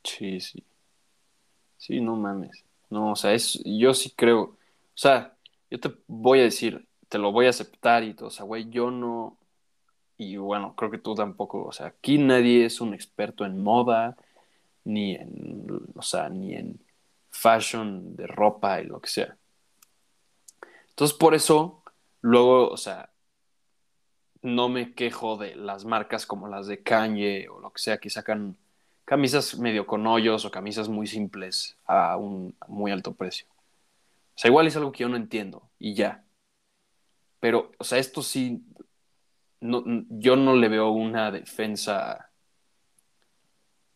[0.03, 0.63] Sí, sí.
[1.77, 2.63] Sí, no mames.
[2.89, 4.57] No, o sea, es, yo sí creo, o
[4.93, 5.35] sea,
[5.69, 8.69] yo te voy a decir, te lo voy a aceptar y todo, o sea, güey,
[8.69, 9.37] yo no,
[10.17, 14.15] y bueno, creo que tú tampoco, o sea, aquí nadie es un experto en moda,
[14.85, 15.65] ni en,
[15.95, 16.79] o sea, ni en
[17.31, 19.37] fashion de ropa y lo que sea.
[20.89, 21.83] Entonces, por eso,
[22.21, 23.09] luego, o sea,
[24.43, 28.09] no me quejo de las marcas como las de Kanye o lo que sea que
[28.11, 28.55] sacan
[29.05, 33.47] camisas medio con hoyos o camisas muy simples a un muy alto precio.
[33.49, 36.23] O sea, igual es algo que yo no entiendo y ya.
[37.39, 38.61] Pero, o sea, esto sí,
[39.59, 42.29] no, yo no le veo una defensa.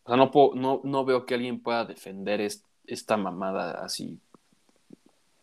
[0.04, 4.18] O sea, no, puedo- no, no veo que alguien pueda defender es- esta mamada así.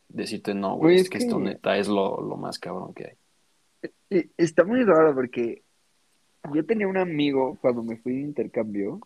[0.07, 3.05] Decirte, no, güey, es es que esto que- neta es lo, lo más cabrón que
[3.05, 3.15] hay.
[4.09, 5.63] Eh, Está muy raro porque
[6.53, 8.99] yo tenía un amigo cuando me fui de intercambio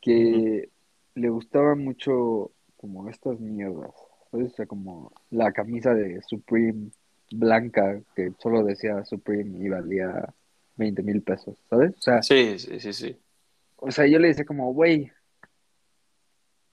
[0.00, 0.68] que
[1.14, 3.92] le gustaba mucho como estas mierdas,
[4.30, 4.52] ¿sabes?
[4.52, 6.90] O sea, como la camisa de Supreme
[7.32, 10.34] blanca que solo decía Supreme y valía
[10.76, 11.94] 20 mil pesos, ¿sabes?
[11.98, 13.16] O sea, Sí, sí, sí, sí.
[13.76, 15.10] o sea, yo le decía como, güey,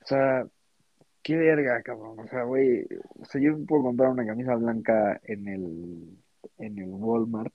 [0.01, 0.45] o sea,
[1.21, 2.85] qué verga, cabrón, o sea, güey,
[3.19, 6.17] o sea, yo puedo comprar una camisa blanca en el,
[6.59, 7.53] en el Walmart.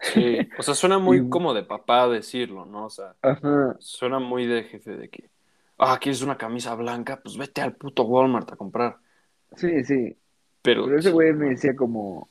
[0.00, 2.86] Sí, o sea, suena muy Y- como de papá decirlo, ¿no?
[2.86, 5.28] O sea, Ajá, suena muy de jefe de que,
[5.78, 7.20] ah, ¿quieres una camisa blanca?
[7.22, 8.96] Pues vete al puto Walmart a comprar.
[9.56, 10.16] sí, sí.
[10.62, 12.28] Pero, Pero ese güey me decía como,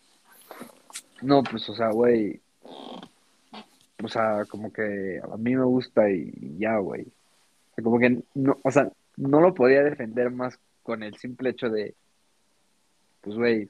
[1.22, 6.78] no, pues, o sea, güey, o sea, como que a mí me gusta y ya,
[6.78, 7.02] güey.
[7.04, 11.50] O sea, como que, no, o sea, no lo podía defender más con el simple
[11.50, 11.94] hecho de,
[13.20, 13.70] pues, güey,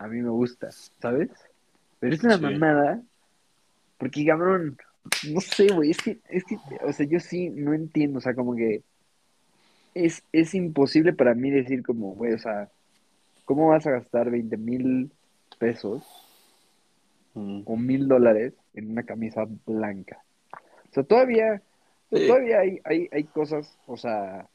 [0.00, 1.28] a mí me gusta, ¿sabes?
[1.98, 2.42] Pero es una Sí.
[2.44, 3.02] mamada,
[3.98, 4.78] porque, cabrón,
[5.30, 8.34] no sé, güey, es que, es que, o sea, yo sí no entiendo, o sea,
[8.34, 8.82] como que
[9.94, 12.70] es, es imposible para mí decir como, güey, o sea,
[13.44, 15.12] ¿cómo vas a gastar 20 mil
[15.58, 16.02] pesos
[17.34, 17.62] Mm.
[17.64, 20.22] o mil dólares en una camisa blanca?
[20.90, 21.62] O sea, todavía,
[22.10, 22.26] Sí.
[22.26, 24.48] todavía hay, hay, hay cosas, o sea,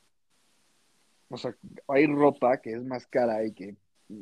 [1.29, 1.55] o sea,
[1.87, 3.75] hay ropa que es más cara y que,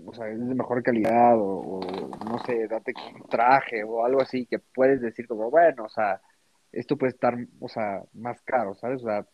[0.06, 4.22] o sea, es de mejor calidad o, o, no sé, date un traje o algo
[4.22, 6.22] así que puedes decir como, bueno, o sea,
[6.72, 9.02] esto puede estar, o sea, más caro, ¿sabes?
[9.04, 9.26] O sea,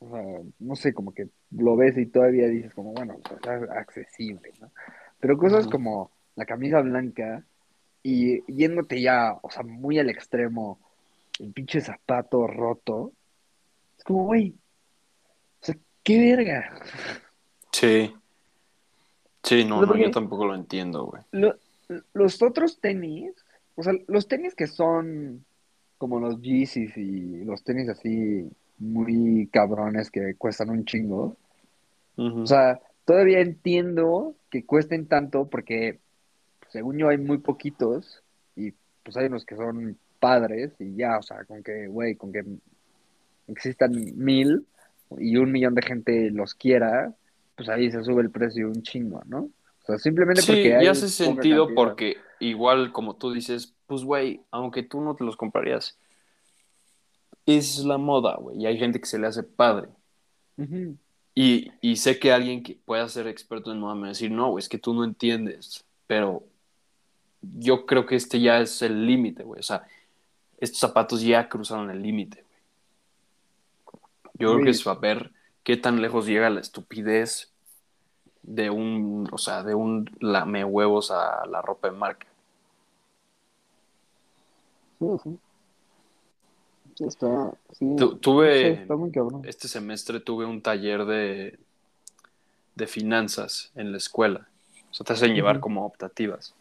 [0.00, 0.22] o sea,
[0.58, 4.70] no sé, como que lo ves y todavía dices como, bueno, pues es accesible, ¿no?
[5.20, 7.44] Pero cosas como la camisa blanca
[8.02, 10.80] y yéndote ya, o sea, muy al extremo,
[11.38, 13.12] el pinche zapato roto,
[13.98, 14.54] es como, güey,
[15.60, 16.74] o sea, qué verga.
[17.72, 18.14] Sí.
[19.42, 21.22] Sí, no, no, yo tampoco lo entiendo, güey.
[21.32, 21.56] Lo-
[22.12, 23.32] los otros tenis,
[23.74, 25.44] o sea, los tenis que son
[25.98, 28.48] como los Yeezys y los tenis así
[28.78, 31.36] muy cabrones que cuestan un chingo.
[32.16, 35.98] O sea, todavía entiendo que cuesten tanto porque,
[36.68, 38.22] según yo, hay muy poquitos
[38.56, 38.72] y
[39.02, 42.44] pues hay unos que son padres y ya, o sea, con que, güey, con que
[43.48, 44.66] existan mil
[45.18, 47.12] y un millón de gente los quiera,
[47.60, 49.40] pues ahí se sube el precio un chingo, ¿no?
[49.40, 51.74] O sea, simplemente Sí, porque y hay hace poca sentido cantidad.
[51.74, 55.98] porque igual como tú dices, pues güey, aunque tú no te los comprarías,
[57.44, 59.88] es la moda, güey, y hay gente que se le hace padre.
[61.34, 64.30] Y, y sé que alguien que pueda ser experto en moda me va a decir,
[64.30, 66.44] no, güey, es que tú no entiendes, pero
[67.42, 69.86] yo creo que este ya es el límite, güey, o sea,
[70.56, 72.42] estos zapatos ya cruzaron el límite,
[73.84, 74.00] güey.
[74.38, 75.30] Yo creo que es saber
[75.62, 77.49] qué tan lejos llega la estupidez
[78.42, 82.26] de un, o sea, de un lame huevos a la ropa de marca.
[84.98, 85.38] Sí, sí.
[86.96, 89.42] Sí, está, sí, Tu- tuve, está muy cabrón.
[89.46, 91.58] este semestre tuve un taller de,
[92.74, 94.48] de finanzas en la escuela.
[94.90, 96.54] O sea, te hacen llevar como optativas.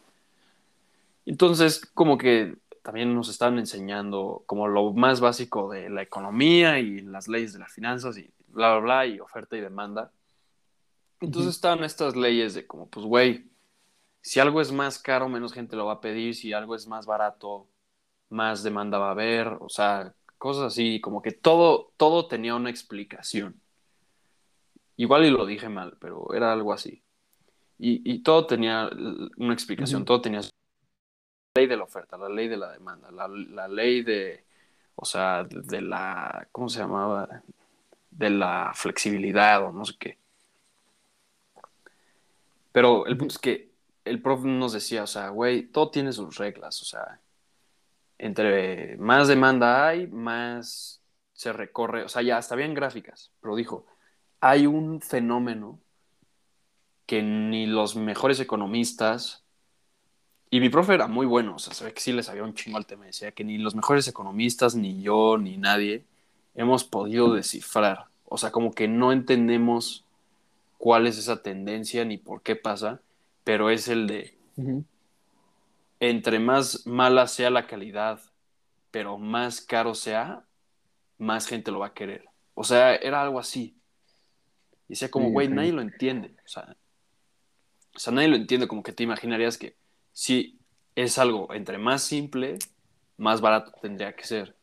[1.26, 7.02] Entonces, como que también nos estaban enseñando como lo más básico de la economía y
[7.02, 10.12] las leyes de las finanzas y bla, bla, bla, y oferta y demanda.
[11.22, 13.50] Entonces estaban estas leyes de como, pues, güey,
[14.22, 17.06] si algo es más caro, menos gente lo va a pedir, si algo es más
[17.06, 17.68] barato,
[18.30, 22.70] más demanda va a haber, o sea, cosas así, como que todo, todo tenía una
[22.70, 23.62] explicación.
[24.98, 27.04] Igual y lo dije mal, pero era algo así.
[27.82, 28.90] Y, todo tenía
[29.38, 30.50] una explicación, todo tenía la
[31.56, 34.44] ley de la oferta, la ley de la demanda, la, ley de,
[34.96, 37.42] o sea, de la, ¿cómo se llamaba?
[38.12, 40.18] De la flexibilidad o no sé qué.
[42.72, 43.72] Pero el punto es que
[44.06, 47.20] el prof nos decía, o sea, güey, todo tiene sus reglas, o sea,
[48.18, 51.02] entre más demanda hay, más
[51.34, 53.86] se recorre, o sea, ya está bien gráficas, pero dijo,
[54.42, 55.80] hay un fenómeno
[57.06, 59.44] que ni los mejores economistas,
[60.52, 62.54] y mi profe era muy bueno, o sea, se ve que sí les había un
[62.54, 66.04] chingo al tema, decía que ni los mejores economistas, ni yo, ni nadie,
[66.56, 70.06] hemos podido descifrar, o sea, como que no entendemos
[70.80, 73.02] cuál es esa tendencia ni por qué pasa,
[73.44, 74.36] pero es el de,
[76.00, 78.20] entre más mala sea la calidad,
[78.90, 80.46] pero más caro sea,
[81.18, 82.26] más gente lo va a querer.
[82.56, 83.76] O sea, era algo así.
[84.88, 86.34] Y decía como, güey, nadie lo entiende.
[86.46, 86.76] O sea,
[87.96, 88.68] o sea, nadie lo entiende.
[88.68, 89.76] Como que te imaginarías que
[90.14, 90.58] si
[90.96, 92.58] es algo entre más simple,
[93.18, 94.56] más barato tendría que ser.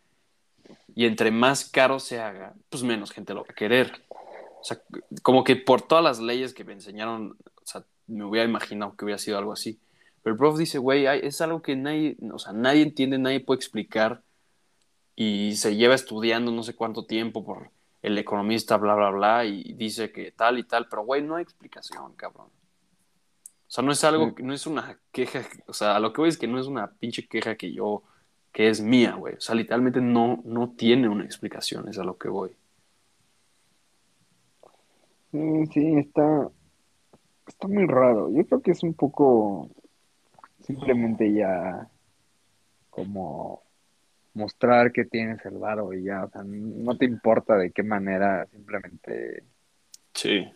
[0.94, 4.02] Y entre más caro se haga, pues menos gente lo va a querer.
[4.66, 4.82] O sea,
[5.22, 9.04] como que por todas las leyes que me enseñaron, o sea, me hubiera imaginado que
[9.04, 9.78] hubiera sido algo así.
[10.24, 13.58] Pero el prof dice, güey, es algo que nadie, o sea, nadie entiende, nadie puede
[13.58, 14.24] explicar
[15.14, 17.70] y se lleva estudiando no sé cuánto tiempo por
[18.02, 21.44] el economista, bla, bla, bla, y dice que tal y tal, pero güey, no hay
[21.44, 22.48] explicación, cabrón.
[22.48, 26.30] O sea, no es algo, no es una queja, o sea, a lo que voy
[26.30, 28.02] es que no es una pinche queja que yo,
[28.50, 29.34] que es mía, güey.
[29.34, 32.56] O sea, literalmente no, no tiene una explicación, es a lo que voy.
[35.32, 36.48] Sí, sí, está,
[37.46, 38.30] está muy raro.
[38.30, 39.68] Yo creo que es un poco
[40.60, 41.88] simplemente ya
[42.90, 43.62] como
[44.34, 48.46] mostrar que tienes el varo y ya, o sea, no te importa de qué manera,
[48.46, 49.44] simplemente.
[50.12, 50.46] Sí.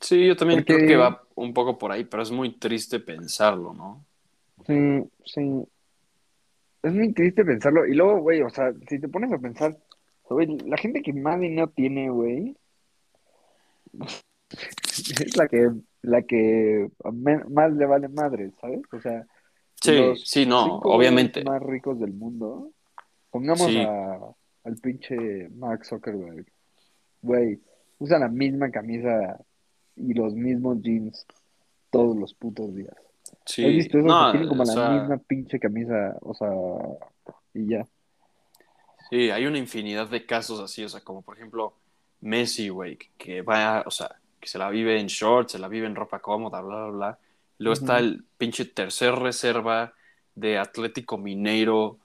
[0.00, 3.74] Sí, yo también creo que va un poco por ahí, pero es muy triste pensarlo,
[3.74, 4.04] ¿no?
[4.66, 5.64] Sí, sí.
[6.82, 7.86] Es muy triste pensarlo.
[7.86, 9.76] Y luego, güey, o sea, si te pones a pensar,
[10.28, 12.56] güey, la gente que más dinero tiene, güey,
[14.50, 15.70] es la que,
[16.02, 18.80] la que más le vale madre, ¿sabes?
[18.92, 19.26] O sea,
[19.80, 21.44] sí, sí, no, obviamente.
[21.44, 22.72] más ricos del mundo
[23.30, 24.18] Pongamos a,
[24.64, 26.46] al pinche Mark Zuckerberg.
[27.22, 27.60] Güey,
[27.98, 29.38] usa la misma camisa
[29.96, 31.26] y los mismos jeans
[31.90, 32.94] todos los putos días.
[33.46, 33.64] Sí.
[33.64, 34.06] ¿Has visto eso?
[34.06, 36.50] No, tienen como la misma pinche camisa, o sea,
[37.54, 37.86] y ya.
[39.10, 41.74] Sí, hay una infinidad de casos así, o sea, como por ejemplo
[42.20, 45.86] Messi, güey, que va, o sea, que se la vive en shorts, se la vive
[45.86, 47.18] en ropa cómoda, bla, bla, bla.
[47.58, 49.94] Luego está el pinche tercer reserva
[50.34, 51.98] de Atlético Mineiro,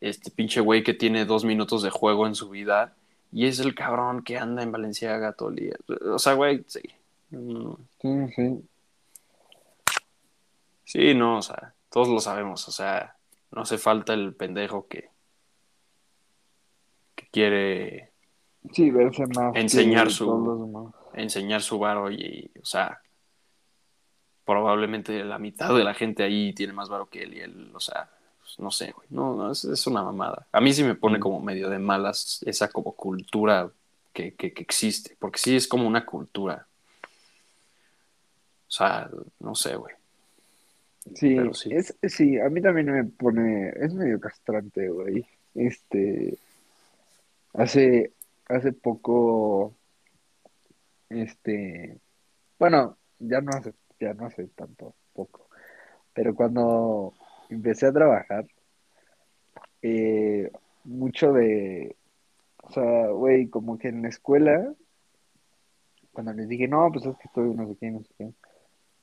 [0.00, 2.94] este pinche güey que tiene dos minutos de juego en su vida
[3.30, 5.76] y es el cabrón que anda en Valenciaga todo el día.
[6.06, 6.82] O sea, güey, sí.
[7.30, 8.68] Sí, sí.
[10.84, 13.16] Sí, no, o sea, todos lo sabemos, o sea,
[13.52, 15.08] no hace falta el pendejo que,
[17.14, 18.11] que quiere
[18.72, 23.00] sí, verse más enseñar su enseñar su varo y, o sea,
[24.44, 27.80] probablemente la mitad de la gente ahí tiene más varo que él y él, o
[27.80, 28.08] sea,
[28.40, 30.46] pues, no sé, güey, no, es, una mamada.
[30.52, 33.70] A mí sí me pone como medio de malas esa como cultura
[34.12, 36.66] que, existe, porque sí es como una cultura.
[38.68, 39.08] O sea,
[39.40, 39.94] no sé, güey.
[41.14, 41.70] Sí, sí.
[41.72, 45.26] Es, sí, a mí también me pone, es medio castrante, güey.
[45.54, 46.36] Este,
[47.54, 48.12] hace,
[48.56, 49.76] hace poco,
[51.08, 52.00] este,
[52.58, 55.48] bueno, ya no hace, ya no hace tanto, poco,
[56.12, 57.12] pero cuando
[57.48, 58.46] empecé a trabajar,
[59.82, 60.50] eh,
[60.84, 61.96] mucho de,
[62.62, 64.74] o sea, güey, como que en la escuela,
[66.12, 68.32] cuando les dije, no, pues es que estoy no sé qué, no sé qué,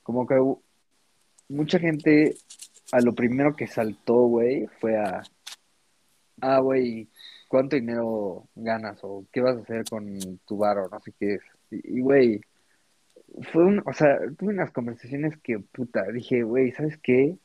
[0.03, 0.35] como que
[1.49, 2.37] mucha gente
[2.91, 5.23] a lo primero que saltó, güey, fue a,
[6.41, 7.09] ah, güey,
[7.49, 8.99] ¿cuánto dinero ganas?
[9.03, 11.41] O qué vas a hacer con tu bar o no sé qué es.
[11.71, 12.41] Y, güey,
[13.51, 17.37] fue un, o sea, tuve unas conversaciones que, puta, dije, güey, ¿sabes qué?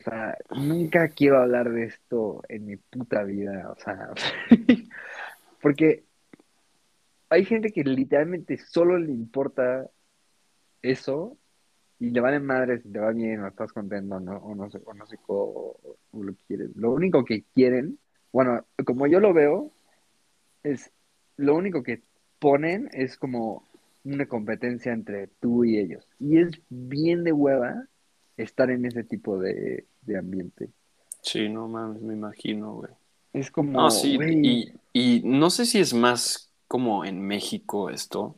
[0.00, 4.10] O sea, nunca quiero hablar de esto en mi puta vida, o sea,
[5.62, 6.04] porque
[7.30, 9.88] hay gente que literalmente solo le importa
[10.82, 11.38] eso
[11.98, 14.94] y le vale madre si te va bien o estás contento o no sé, o
[14.94, 15.76] no sé cómo
[16.12, 16.72] lo quieren.
[16.76, 17.98] Lo único que quieren,
[18.32, 19.70] bueno, como yo lo veo,
[20.62, 20.90] es
[21.36, 22.02] lo único que
[22.38, 23.64] ponen es como
[24.04, 26.06] una competencia entre tú y ellos.
[26.18, 27.86] Y es bien de hueva
[28.36, 30.70] estar en ese tipo de, de ambiente.
[31.22, 32.92] Sí, no mames, me imagino, güey.
[33.32, 38.36] Es como, No, sí, y, y no sé si es más como en México esto,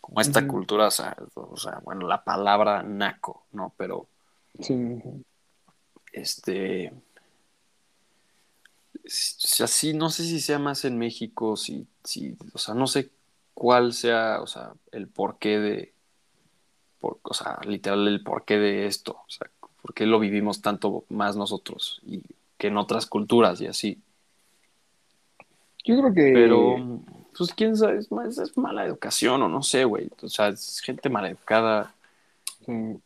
[0.00, 3.72] como esta cultura, o sea, o sea, bueno, la palabra naco, ¿no?
[3.76, 4.06] Pero,
[4.58, 5.00] sí,
[6.12, 6.92] este,
[9.60, 13.10] así, no sé si sea más en México, si, si, o sea, no sé
[13.54, 15.92] cuál sea, o sea, el porqué de,
[17.00, 19.50] por, o sea, literal el porqué de esto, o sea,
[19.82, 22.22] por qué lo vivimos tanto más nosotros y
[22.58, 23.98] que en otras culturas y así.
[25.84, 26.30] yo creo que...
[26.34, 27.00] Pero,
[27.36, 30.10] pues quién sabe, es, más- es mala educación o no sé, güey.
[30.20, 31.94] O sea, es gente maleducada.
[32.66, 33.00] sí,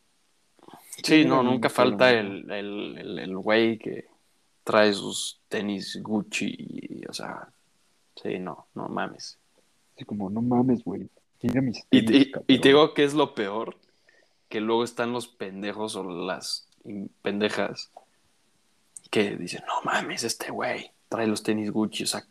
[1.02, 4.06] Sí, no, nunca falta el, el, el güey que
[4.64, 7.48] trae sus tenis Gucci y, o sea,
[8.20, 9.38] sí, no, no mames.
[9.94, 11.08] así como, no mames, güey.
[11.42, 12.44] Mira mis Y, tenis, y- cabrón.
[12.48, 13.76] y te digo que es lo peor,
[14.48, 16.66] que luego están los pendejos o las
[17.22, 17.90] pendejas
[19.10, 22.24] que dicen, no mames, este güey trae los tenis Gucci, o sea,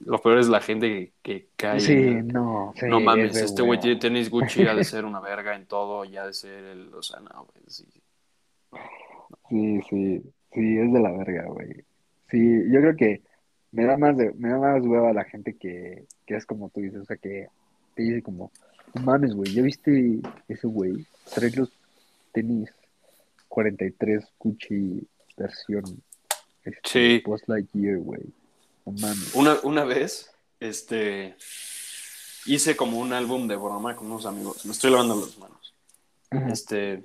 [0.00, 1.80] lo peor es la gente que, que cae.
[1.80, 5.20] Sí, no, sí, no es mames, este güey tiene tenis Gucci, ha de ser una
[5.20, 7.86] verga en todo, ya ha de ser el, o sea, no, güey, sí.
[9.48, 10.22] Sí, sí,
[10.56, 11.84] sí, es de la verga, güey.
[12.30, 13.22] Sí, yo creo que
[13.70, 16.80] me da más de, me da más hueva la gente que, que es como tú
[16.80, 17.48] dices, o sea, que
[17.94, 18.50] te dice como,
[19.04, 21.06] mames, güey, ¿ya viste ese güey?
[21.34, 21.70] Trae los
[22.32, 22.70] tenis
[23.48, 25.84] 43 Gucci versión
[26.64, 27.22] este, Sí.
[27.24, 28.22] Post Lightyear, güey.
[28.84, 29.34] No mames.
[29.34, 31.36] Una, una vez, este,
[32.46, 35.74] hice como un álbum de broma con unos amigos, me estoy lavando las manos,
[36.30, 36.48] Ajá.
[36.48, 37.04] este,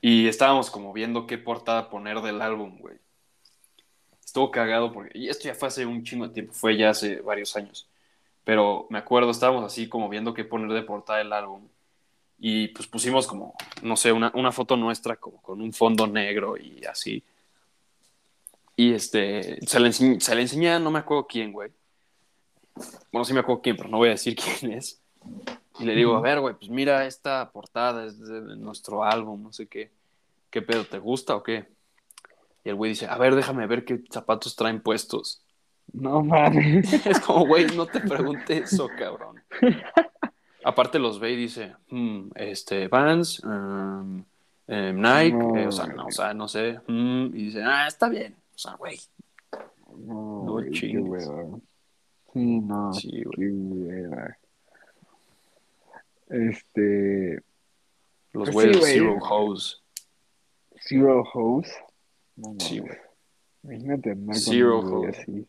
[0.00, 2.96] y estábamos como viendo qué portada poner del álbum, güey.
[4.24, 7.20] Estuvo cagado porque, y esto ya fue hace un chingo de tiempo, fue ya hace
[7.20, 7.88] varios años,
[8.44, 11.68] pero me acuerdo, estábamos así como viendo qué poner de portada del álbum.
[12.38, 16.58] Y pues pusimos como, no sé, una, una foto nuestra como con un fondo negro
[16.58, 17.24] y así.
[18.76, 21.70] Y este, se le, enseñ- se le enseñé a no me acuerdo quién, güey.
[23.10, 25.00] Bueno, sí me acuerdo quién, pero no voy a decir quién es.
[25.78, 29.52] Y le digo, a ver, güey, pues mira esta portada, es de nuestro álbum, no
[29.52, 29.90] sé qué.
[30.50, 31.66] ¿Qué pedo, te gusta o qué?
[32.64, 35.42] Y el güey dice, a ver, déjame ver qué zapatos traen puestos.
[35.92, 36.92] No mames.
[37.06, 39.40] Es como, güey, no te pregunte eso, cabrón.
[40.64, 44.24] Aparte los ve y dice, "Hmm, este, Vans, um,
[44.66, 46.80] eh, Nike, No, eh, o sea, no, o sea, no sé.
[46.88, 48.34] hmm", y dice, ah, está bien.
[48.54, 48.98] O sea, güey.
[49.98, 51.30] No, No chingues.
[52.32, 53.52] Sí, no, Sí, güey.
[56.28, 57.42] Este,
[58.32, 58.92] Los Pues güeyes sí.
[58.94, 59.76] Zero Hose.
[60.80, 61.72] Zero Hose.
[62.36, 62.96] No Sí, güey.
[63.62, 65.08] Imagínate andar Zero Hose.
[65.08, 65.46] así.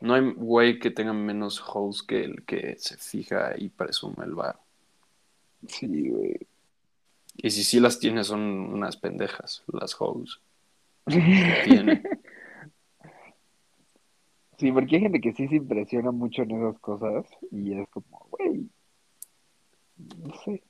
[0.00, 4.34] No hay güey que tenga menos hose que el que se fija y presume el
[4.34, 4.60] bar.
[5.68, 6.36] Sí, güey.
[7.38, 10.38] Y si sí las tiene, son unas pendejas, las hose.
[11.06, 12.02] Tiene.
[14.58, 18.26] Sí, porque hay gente que sí se impresiona mucho en esas cosas y es como,
[18.30, 18.68] güey,
[19.96, 20.62] no sé.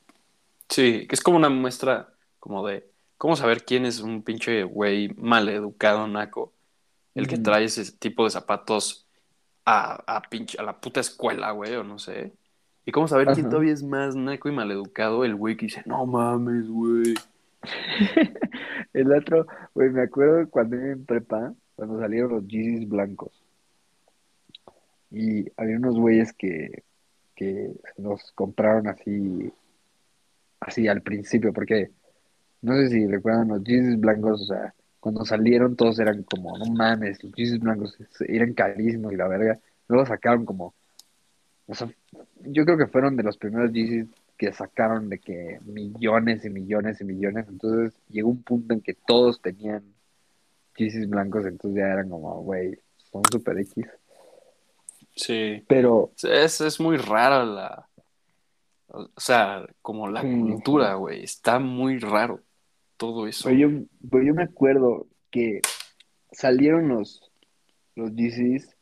[0.68, 5.09] Sí, que es como una muestra como de cómo saber quién es un pinche güey
[5.16, 6.53] maleducado, naco.
[7.14, 9.07] El que trae ese tipo de zapatos
[9.64, 12.35] a, a, pinche, a la puta escuela, güey, o no sé.
[12.85, 16.05] Y cómo saber quién todavía es más naco y maleducado, el güey que dice, no
[16.07, 17.14] mames, güey.
[18.93, 23.43] El otro, güey, me acuerdo cuando iba en prepa, cuando salieron los Yeezys blancos.
[25.11, 26.85] Y había unos güeyes que,
[27.37, 29.53] que los compraron así,
[30.59, 31.91] así al principio, porque
[32.62, 36.66] no sé si recuerdan los Yeezys blancos, o sea, cuando salieron todos eran como, no
[36.66, 39.61] mames, los Yeezys blancos eran carísimos y la verga.
[39.87, 40.74] Luego sacaron como,
[41.66, 41.89] o sea,
[42.43, 44.07] yo creo que fueron de los primeros Yeezys
[44.37, 47.47] que sacaron de que millones y millones y millones.
[47.49, 49.84] Entonces llegó un punto en que todos tenían
[50.76, 52.78] Yeezys blancos, entonces ya eran como, güey,
[53.11, 53.87] son super X.
[55.17, 55.64] Sí.
[55.67, 57.89] Pero Es, es muy rara la.
[58.89, 61.23] O sea, como la Sí, cultura, güey.
[61.25, 62.41] Está muy raro
[62.97, 63.49] todo eso.
[63.49, 63.79] Pero yo,
[64.11, 65.61] pero yo me acuerdo que
[66.33, 67.21] salieron los,
[67.95, 68.12] los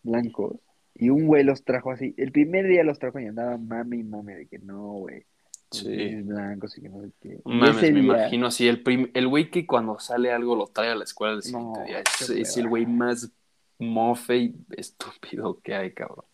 [0.03, 0.57] blancos
[0.95, 2.14] y un güey los trajo así.
[2.16, 5.24] El primer día los trajo y andaba mame y mame de que no, güey.
[5.72, 6.14] Sí.
[6.22, 7.41] Blancos y que no sé qué.
[7.45, 8.68] Mames, me día- imagino así.
[8.68, 11.80] El, prim- el güey que cuando sale algo lo trae a la escuela el siguiente
[11.80, 12.03] No, día.
[12.20, 13.32] Es, el güey más
[13.79, 16.27] mofe y estúpido que hay, cabrón.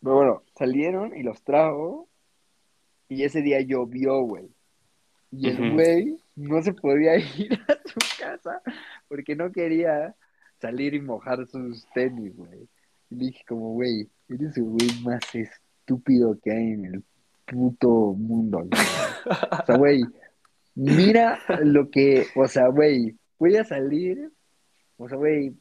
[0.00, 2.08] Pero bueno, salieron y los trajo
[3.08, 4.48] y ese día llovió, güey.
[5.30, 8.62] Y el güey no se podía ir a su casa
[9.08, 10.14] porque no quería
[10.60, 12.68] salir y mojar sus tenis, güey.
[13.10, 17.04] Y dije como, güey, Eres el güey más estúpido que hay en el
[17.46, 18.58] puto mundo.
[18.58, 18.70] güey.
[19.62, 20.02] O sea, güey,
[20.74, 24.30] mira lo que, o sea, güey, voy a salir,
[24.98, 25.54] o sea, güey,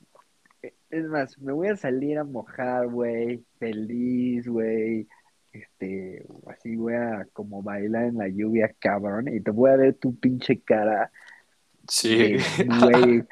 [0.90, 5.08] es más, me voy a salir a mojar, güey, feliz, güey,
[5.52, 9.94] este, así voy a como bailar en la lluvia, cabrón, y te voy a ver
[9.96, 11.12] tu pinche cara
[11.90, 12.36] Sí.
[12.82, 13.24] güey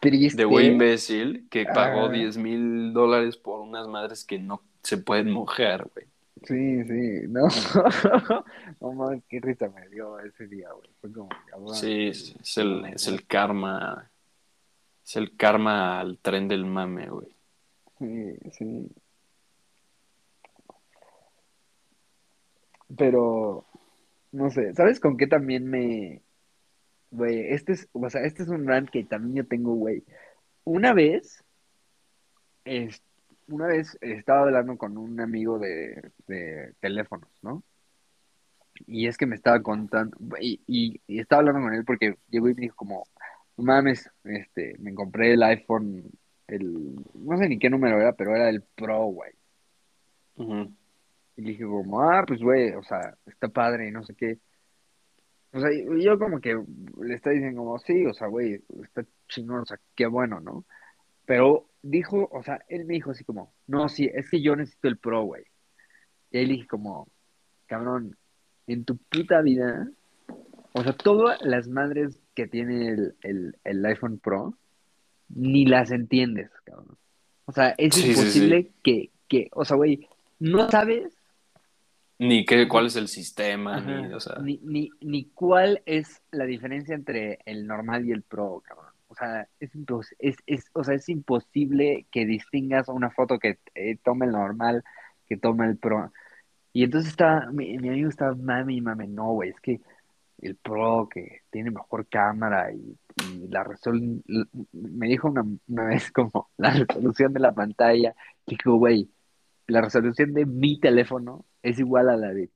[0.00, 0.38] triste.
[0.38, 2.12] De güey imbécil que pagó Ah.
[2.12, 6.06] 10 mil dólares por unas madres que no se pueden mojar, güey.
[6.44, 7.46] Sí, sí, no.
[8.80, 10.88] No mames, qué risa me dio ese día, güey.
[11.00, 11.74] Fue como, cabrón.
[11.74, 14.09] Sí, es el, es el karma.
[15.10, 17.26] Es el karma al tren del mame, güey.
[17.98, 18.88] Sí, sí.
[22.96, 23.66] Pero,
[24.30, 26.22] no sé, ¿sabes con qué también me...
[27.10, 30.04] Güey, este es, o sea, este es un rant que también yo tengo, güey.
[30.62, 31.42] Una vez,
[32.64, 33.02] es-
[33.48, 37.64] una vez estaba hablando con un amigo de, de teléfonos, ¿no?
[38.86, 42.48] Y es que me estaba contando, y, y, y estaba hablando con él porque llegó
[42.48, 43.08] y me dijo como,
[43.62, 46.10] mames, este, me compré el iPhone,
[46.46, 49.32] el, no sé ni qué número era, pero era el Pro, güey.
[50.36, 50.72] Ujú.
[51.36, 54.38] Y le dije como, ah, pues güey, o sea, está padre y no sé qué.
[55.52, 56.58] O sea, y yo como que
[57.02, 60.64] le está diciendo como, sí, o sea, güey, está chingón, o sea, qué bueno, ¿no?
[61.26, 64.88] Pero dijo, o sea, él me dijo así como, no, sí, es que yo necesito
[64.88, 65.44] el Pro, güey.
[66.30, 67.08] Y ahí le dije como,
[67.66, 68.16] cabrón,
[68.66, 69.88] en tu puta vida,
[70.72, 74.54] o sea, todas las madres que tiene el, el, el iPhone Pro,
[75.28, 76.96] ni las entiendes, cabrón.
[77.44, 81.12] O sea, es Sí, sí, imposible que, que, o sea, güey, no sabes
[82.18, 84.00] Ni qué, cuál es el sistema, Ajá.
[84.02, 84.38] ni, o sea.
[84.40, 88.92] Ni, ni, ni cuál es la diferencia entre el normal y el pro, cabrón.
[89.08, 89.70] O sea, es,
[90.18, 94.84] es, es, o sea, es imposible que distingas una foto que eh, tome el normal
[95.26, 96.12] que tome el pro.
[96.72, 99.80] Y entonces está, mi, mi amigo está mami y mami, no, güey, es que
[100.40, 102.96] el pro que tiene mejor cámara y,
[103.48, 104.22] la resolución,
[104.72, 108.14] me dijo una, una vez como la resolución de la pantalla,
[108.46, 109.10] dijo, güey,
[109.66, 112.50] la resolución de mi teléfono es igual a la de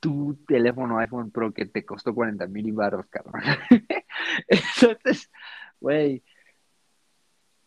[0.00, 3.42] tu teléfono iPhone Pro que te costó 40 mil barros, cabrón.
[4.48, 5.30] Entonces,
[5.80, 6.22] güey,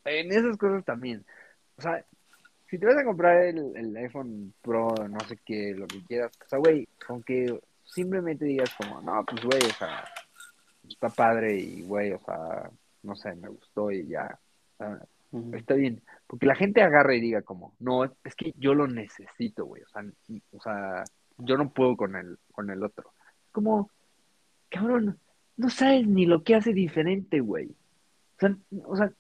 [0.04, 1.26] en esas cosas también.
[1.78, 2.06] O sea,
[2.70, 6.32] si te vas a comprar el, el iPhone Pro, no sé qué, lo que quieras,
[6.46, 10.06] o sea, güey, aunque simplemente digas como, no, pues, güey, o sea,
[10.88, 12.70] está padre y, güey, o sea,
[13.04, 14.40] no sé, me gustó y ya.
[15.54, 19.66] Está bien, porque la gente agarra y diga como, no, es que yo lo necesito,
[19.66, 20.04] güey, o sea,
[20.52, 21.04] o sea,
[21.38, 23.12] yo no puedo con el, con el otro.
[23.52, 23.92] Como,
[24.70, 25.20] cabrón,
[25.58, 27.76] no sabes ni lo que hace diferente, güey.
[28.36, 29.12] O sea, o sea,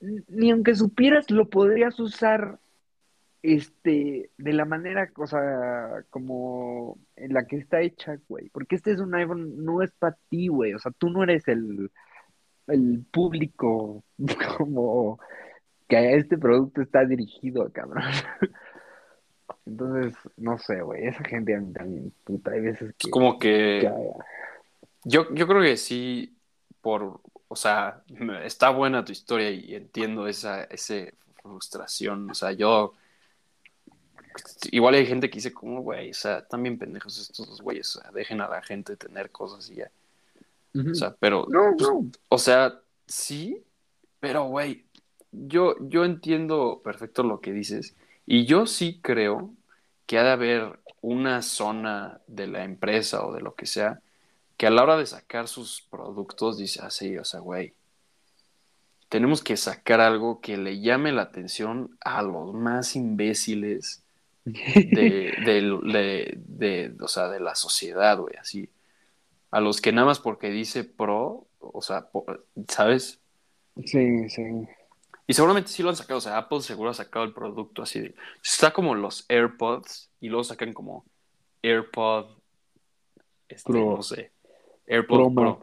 [0.00, 2.58] ni aunque supieras lo podrías usar,
[3.42, 8.48] este, de la manera, o sea, como en la que está hecha, güey.
[8.50, 10.74] Porque este es un iPhone, no es para ti, güey.
[10.74, 11.90] O sea, tú no eres el,
[12.66, 14.04] el público
[14.58, 15.18] como
[15.88, 18.04] que a este producto está dirigido, cabrón.
[19.66, 23.90] Entonces, no sé, güey, esa gente a mí también, puta, hay veces que como que.
[25.04, 26.36] Yo, yo creo que sí,
[26.80, 28.02] por, o sea,
[28.44, 31.06] está buena tu historia y entiendo esa, esa
[31.42, 32.30] frustración.
[32.30, 32.94] O sea, yo,
[34.70, 38.00] igual hay gente que dice como, güey, o sea, también pendejos estos dos güeyes, o
[38.00, 39.90] sea, dejen a la gente tener cosas y ya.
[40.74, 42.10] O sea, pero, No, pues, no.
[42.28, 43.62] o sea, sí,
[44.20, 44.84] pero, güey,
[45.32, 49.52] yo, yo entiendo perfecto lo que dices y yo sí creo
[50.06, 54.00] que ha de haber una zona de la empresa o de lo que sea
[54.60, 57.72] que a la hora de sacar sus productos dice así, o sea, güey,
[59.08, 64.02] tenemos que sacar algo que le llame la atención a los más imbéciles
[64.52, 68.68] de, de, de- o sea, de la sociedad, güey, así.
[69.50, 72.08] A los que nada más porque dice pro, o sea,
[72.68, 73.20] ¿sabes?
[73.84, 74.42] Sí, sí.
[75.26, 78.00] Y seguramente sí lo han sacado, o sea, Apple seguro ha sacado el producto así
[78.00, 78.14] de...
[78.42, 81.04] Está como los AirPods y luego sacan como
[81.62, 82.26] AirPod,
[83.48, 83.96] este, Pro.
[83.96, 84.32] no sé,
[84.86, 85.60] AirPod Pro Pro.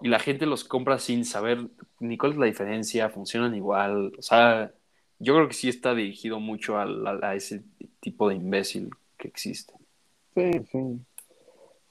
[0.00, 1.66] Y la gente los compra sin saber
[1.98, 4.12] ni cuál es la diferencia, funcionan igual.
[4.16, 4.72] O sea,
[5.18, 7.62] yo creo que sí está dirigido mucho a, a- a ese
[8.00, 9.74] tipo de imbécil que existe.
[10.34, 10.78] Sí, sí.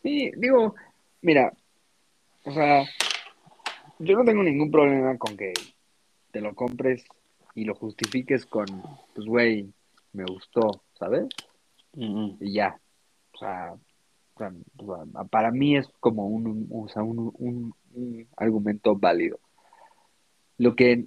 [0.04, 0.76] Sí, digo,
[1.22, 1.52] mira,
[2.46, 2.86] o sea,
[4.00, 5.54] yo no tengo ningún problema con que
[6.32, 7.04] te lo compres
[7.56, 8.66] y lo justifiques con,
[9.14, 9.68] pues, güey,
[10.14, 11.26] me gustó, ¿sabes?
[11.94, 12.80] Y ya.
[13.34, 13.74] O sea,
[15.32, 16.90] para mí es como un, un,
[17.40, 19.40] un- un argumento válido.
[20.60, 21.06] Lo que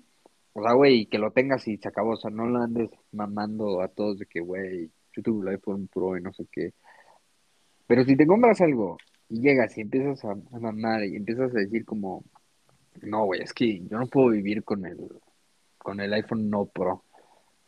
[0.52, 2.10] O sea, güey, que lo tengas y se acabó.
[2.12, 5.88] O sea, no lo andes mamando a todos de que, güey, yo tuve el iPhone
[5.92, 6.72] Pro y no sé qué.
[7.86, 8.96] Pero si te compras algo
[9.28, 12.24] y llegas y empiezas a, a mamar y empiezas a decir como,
[13.02, 14.98] no, güey, es que yo no puedo vivir con el,
[15.78, 17.04] con el iPhone no Pro.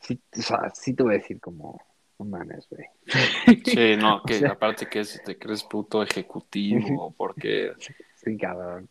[0.01, 1.81] Sí, o sea, sí te voy a decir como,
[2.19, 2.85] no mames, güey.
[3.65, 7.73] Sí, no, O que sea- aparte que es- te crees puto ejecutivo, porque
[8.17, 8.89] Sí, cabrón.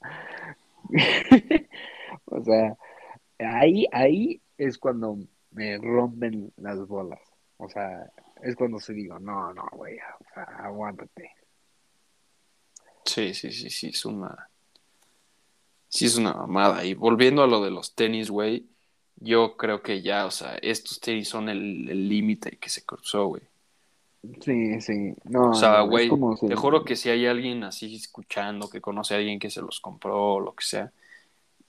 [2.26, 2.76] O sea,
[3.46, 5.18] ahí, ahí es cuando
[5.52, 7.20] me rompen las bolas.
[7.58, 8.12] O sea,
[8.42, 11.32] es cuando se digo, no, no, güey, o sea, aguántate.
[13.06, 14.50] sí, sí, sí, sí, es una,
[15.88, 16.84] sí es una mamada.
[16.86, 18.66] Y volviendo a lo de los tenis, güey,
[19.18, 23.44] yo creo que ya, o sea, estos tenis son el límite que se cruzó, güey.
[24.42, 26.08] Sí, sí, no, O sea, güey,
[26.48, 29.80] te juro que si hay alguien así escuchando, que conoce a alguien que se los
[29.80, 30.92] compró o lo que sea,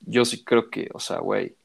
[0.01, 1.57] yo sí creo que, o sea, güey,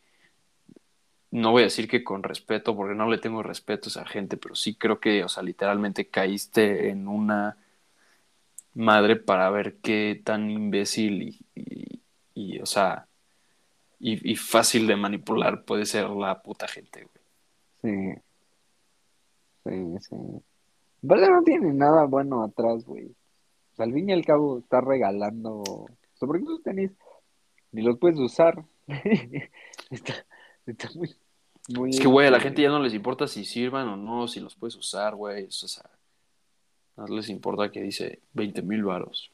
[1.32, 4.38] no voy a decir que con respeto, porque no le tengo respeto a esa gente,
[4.38, 7.58] pero sí creo que, o sea, literalmente caíste en una
[8.74, 11.44] madre para ver qué tan imbécil
[12.34, 13.08] y, o sea,
[14.00, 17.18] y, fácil de manipular puede ser la puta gente, güey.
[17.82, 18.22] Sí,
[19.66, 20.16] sí, sí.
[21.02, 23.06] Verde no tiene nada bueno atrás, güey.
[23.06, 25.62] O sea, al fin y al cabo está regalando.
[25.62, 26.92] O sea, porque esos tenis
[27.72, 28.64] ni los puedes usar.
[29.90, 30.14] Está,
[30.72, 31.16] está muy,
[31.70, 31.90] muy.
[31.92, 34.28] Es que, güey, a la este, gente ya no les importa si sirvan o no,
[34.28, 35.46] si los puedes usar, güey.
[35.46, 35.90] O sea,
[36.98, 39.32] no les importa que dice 20 mil varos.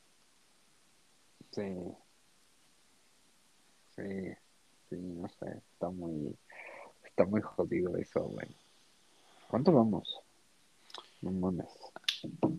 [1.52, 1.64] Sí.
[3.96, 4.04] Sí,
[4.90, 5.62] sí, no sé.
[5.74, 6.36] Está muy.
[7.04, 8.48] Está muy jodido eso, güey.
[9.48, 10.20] ¿Cuánto vamos?
[11.22, 11.68] No mames.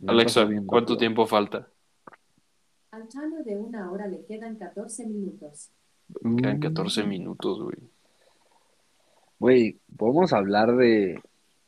[0.01, 0.97] Me Alexa, ¿cuánto rápido.
[0.99, 1.69] tiempo falta?
[2.93, 5.71] Al chano de una hora le quedan 14 minutos.
[6.23, 6.61] Quedan Mm.
[6.61, 7.79] 14 minutos, güey.
[9.39, 11.21] Güey, ¿podemos hablar de,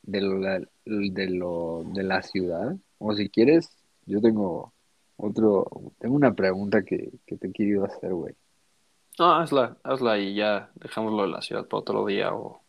[0.03, 2.75] de, lo, de lo de la ciudad?
[2.97, 3.69] O si quieres,
[4.05, 4.73] yo tengo
[5.17, 5.65] otro,
[5.99, 8.35] tengo una pregunta que, que te quiero hacer, güey.
[9.19, 12.61] No, hazla, hazla y ya dejámoslo de la ciudad para otro día o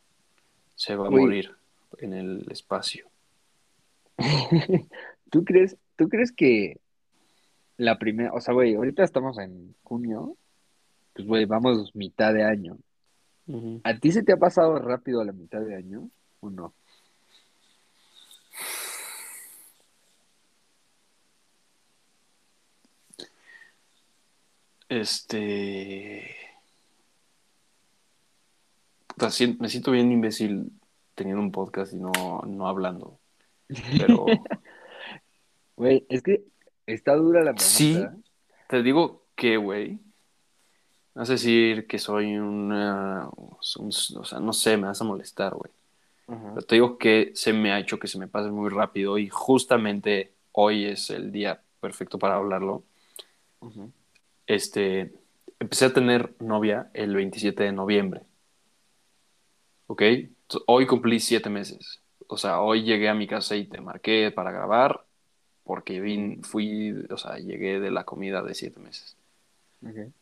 [0.75, 1.55] se va a morir
[1.99, 3.07] en el espacio.
[5.31, 6.81] ¿Tú crees, tú crees que
[7.77, 10.37] la primera, o sea, güey, ahorita estamos en junio,
[11.15, 12.79] pues, güey, vamos mitad de año.
[13.85, 16.75] ¿A ti se te ha pasado rápido a la mitad de año o no?
[24.89, 26.35] Este.
[29.07, 29.29] Puta,
[29.59, 30.73] me siento bien imbécil
[31.15, 32.13] teniendo un podcast y no,
[32.47, 33.19] no hablando.
[33.99, 34.27] Pero
[35.79, 36.43] Güey, es que
[36.87, 37.63] está dura la pregunta.
[37.65, 37.97] Sí.
[38.69, 40.01] te digo que, güey.
[41.19, 43.29] No sé decir que soy una.
[43.35, 45.73] un- o sea, no sé, me vas a molestar, güey.
[46.55, 49.29] Pero te digo que se me ha hecho que se me pase muy rápido y
[49.29, 52.85] justamente hoy es el día perfecto para hablarlo.
[54.47, 55.13] Este,
[55.59, 58.23] empecé a tener novia el 27 de noviembre.
[59.89, 60.03] ¿Ok?
[60.67, 62.01] Hoy cumplí siete meses.
[62.29, 65.05] O sea, hoy llegué a mi casa y te marqué para grabar
[65.65, 69.17] porque vin, fui, o sea, llegué de la comida de siete meses.
[69.85, 70.13] Ok.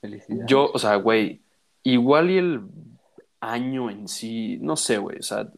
[0.00, 0.46] Felicidades.
[0.48, 1.42] Yo, o sea, güey,
[1.82, 2.62] igual y el
[3.40, 5.50] año en sí, no sé, güey, o sea,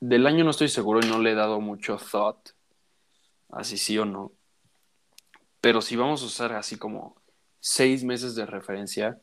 [0.00, 2.50] del año no estoy seguro y no le he dado mucho thought,
[3.50, 4.32] así sí o no.
[5.60, 7.16] Pero si vamos a usar así como
[7.60, 9.20] seis meses de referencia,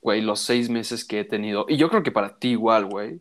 [0.00, 3.20] güey, los seis meses que he tenido, y yo creo que para ti igual, güey,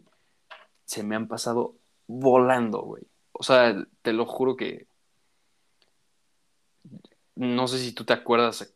[0.86, 1.76] se me han pasado
[2.08, 3.04] volando, güey.
[3.32, 4.88] O sea, te lo juro que
[7.36, 8.74] no sé si tú te acuerdas,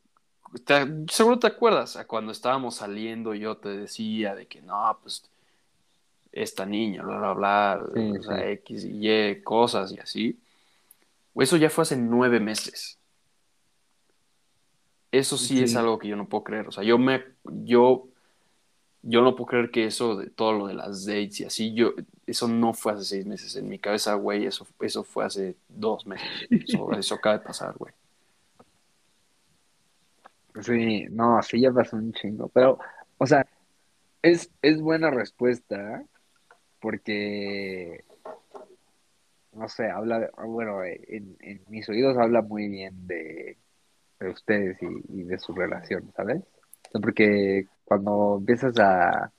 [0.65, 5.23] te- seguro te acuerdas a cuando estábamos saliendo yo te decía de que no, pues
[6.31, 8.43] esta niña, bla, bla, bla, Sí, o sea, sí.
[8.43, 10.39] X y Y, cosas y así.
[11.35, 12.97] Eso ya fue hace nueve meses.
[15.11, 16.67] Eso sí, es algo que yo no puedo creer.
[16.67, 18.07] O sea, yo me, yo,
[19.03, 21.93] yo no puedo creer que eso de todo lo de las dates y así, yo,
[22.25, 23.55] eso no fue hace seis meses.
[23.55, 26.27] En mi cabeza, güey, eso, eso fue hace dos meses.
[26.49, 27.93] Eso, eso acaba de pasar, güey.
[30.61, 32.77] Sí, no, sí ya pasó un chingo, pero,
[33.17, 33.45] o sea,
[34.21, 36.03] es, es buena respuesta
[36.79, 38.03] porque,
[39.53, 43.57] no sé, habla, bueno, en, en mis oídos habla muy bien de,
[44.19, 46.41] de ustedes y, de su relación, ¿sabes?
[46.91, 49.31] Porque cuando empiezas a,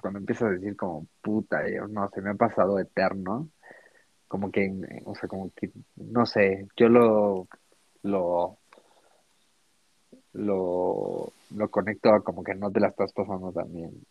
[0.00, 3.50] cuando empiezas a decir como, puta, yo no, se me ha pasado eterno,
[4.28, 4.72] como que,
[5.04, 7.48] o sea, como que, no sé, yo lo,
[8.02, 8.59] lo
[10.32, 14.06] lo lo conecto a como que no te la estás pasando tan bien.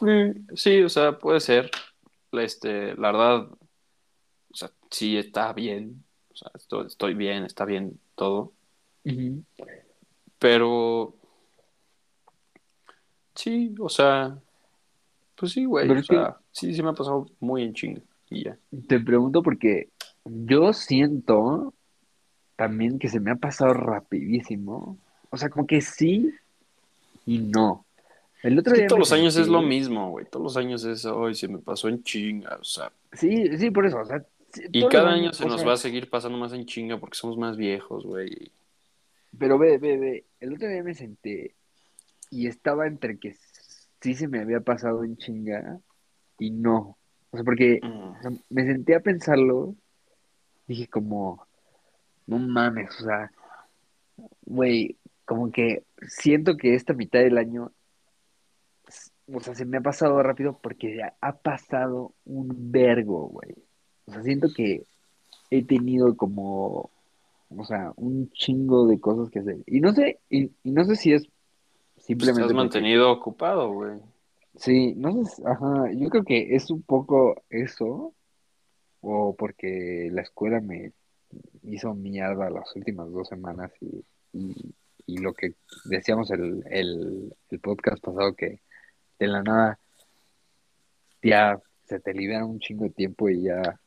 [0.00, 1.70] Mm, Sí, o sea, puede ser.
[2.32, 3.48] Este, la verdad,
[4.50, 6.04] o sea, sí está bien.
[6.32, 8.52] O sea, estoy, estoy bien, está bien todo.
[10.38, 11.14] Pero
[13.34, 14.36] sí, o sea,
[15.36, 15.88] pues sí, güey.
[15.90, 18.02] O sea, sí, sí me ha pasado muy en chinga.
[18.28, 18.58] Y ya.
[18.88, 19.90] Te pregunto porque
[20.24, 21.72] yo siento
[22.56, 24.98] también que se me ha pasado rapidísimo.
[25.30, 26.32] O sea, como que sí
[27.26, 27.84] y no.
[28.42, 30.26] El otro Es que día todos los años es lo mismo, güey.
[30.26, 32.56] Todos los años es, hoy se me pasó en chinga.
[32.60, 33.98] O sea, Sí, sí, por eso.
[33.98, 34.24] O sea,
[34.72, 37.36] y cada año se nos sea, va a seguir pasando más en chinga porque somos
[37.36, 38.50] más viejos, güey.
[39.38, 40.24] Pero ve, ve, ve.
[40.40, 41.54] El otro día me senté
[42.30, 43.36] y estaba entre que
[44.00, 45.78] sí se me había pasado en chinga
[46.38, 46.96] y no.
[47.30, 47.86] O sea, porque Mm.
[47.86, 49.74] o sea, me senté a pensarlo.
[50.66, 51.45] Dije como,
[52.26, 53.30] no mames, o sea,
[54.44, 57.72] güey, como que siento que esta mitad del año,
[59.32, 63.54] o sea, se me ha pasado rápido porque ya ha pasado un vergo, güey.
[64.06, 64.84] O sea, siento que
[65.50, 66.90] he tenido como,
[67.50, 69.58] o sea, un chingo de cosas que hacer.
[69.66, 71.28] Y no sé, y, y no sé si es
[71.98, 73.98] simplemente estás porque- mantenido ocupado, güey.
[74.56, 78.14] Sí, no sé, ajá, yo creo que es un poco eso,
[79.02, 80.92] o porque la escuela me
[81.66, 84.04] hizo mierda las últimas dos semanas y,
[85.06, 85.54] y, lo que
[85.84, 88.60] decíamos el, el, el podcast pasado, que
[89.18, 89.78] de la nada
[91.22, 93.80] ya se te libera un chingo de tiempo y ya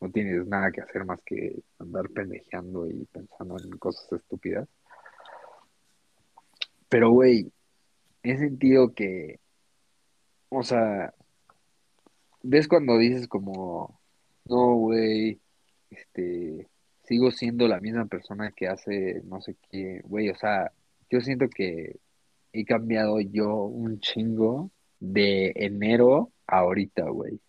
[0.00, 4.68] no tienes nada que hacer más que andar pendejeando y pensando en cosas estúpidas.
[6.88, 7.52] Pero, güey,
[8.22, 9.40] he sentido que,
[10.48, 11.14] o sea,
[12.42, 14.00] ¿ves cuando dices como,
[14.46, 15.40] no, güey,
[15.90, 16.69] este,
[17.10, 20.70] sigo siendo la misma persona que hace no sé qué, güey, o sea,
[21.10, 21.96] yo siento que
[22.52, 27.40] he cambiado yo un chingo de enero a ahorita, güey.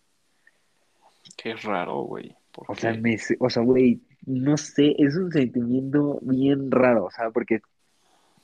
[1.36, 2.34] Qué raro, güey.
[2.50, 7.10] ¿Por O sea, me, o sea, güey, no sé, es un sentimiento bien raro, o
[7.12, 7.60] sea, porque,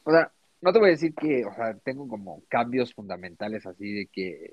[0.04, 3.92] o sea, no te voy a decir que, o sea, tengo como cambios fundamentales así
[3.92, 4.52] de que,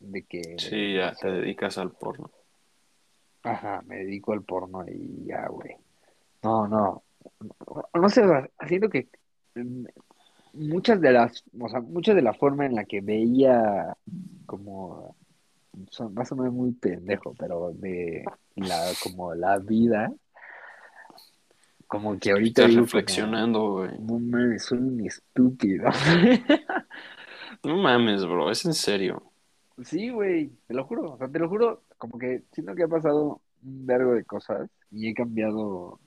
[0.00, 2.28] de que, Sí, ya te dedicas al porno.
[3.42, 5.76] Ajá, me dedico al porno y ya, güey.
[6.42, 7.02] No, no,
[7.40, 9.08] no, no sé, o sea, siento que
[9.54, 9.84] mm,
[10.54, 13.96] muchas de las, o sea, mucha de la forma en la que veía
[14.46, 15.16] como,
[15.90, 18.24] son, va a sonar muy pendejo, pero de
[18.56, 20.12] la, como la vida,
[21.88, 23.90] como que ahorita Estás digo reflexionando, güey.
[23.98, 25.90] no mames, soy un estúpido.
[27.64, 29.20] No mames, bro, es en serio.
[29.82, 32.88] Sí, güey, te lo juro, o sea, te lo juro, como que siento que ha
[32.88, 35.98] pasado un vergo de cosas y he cambiado,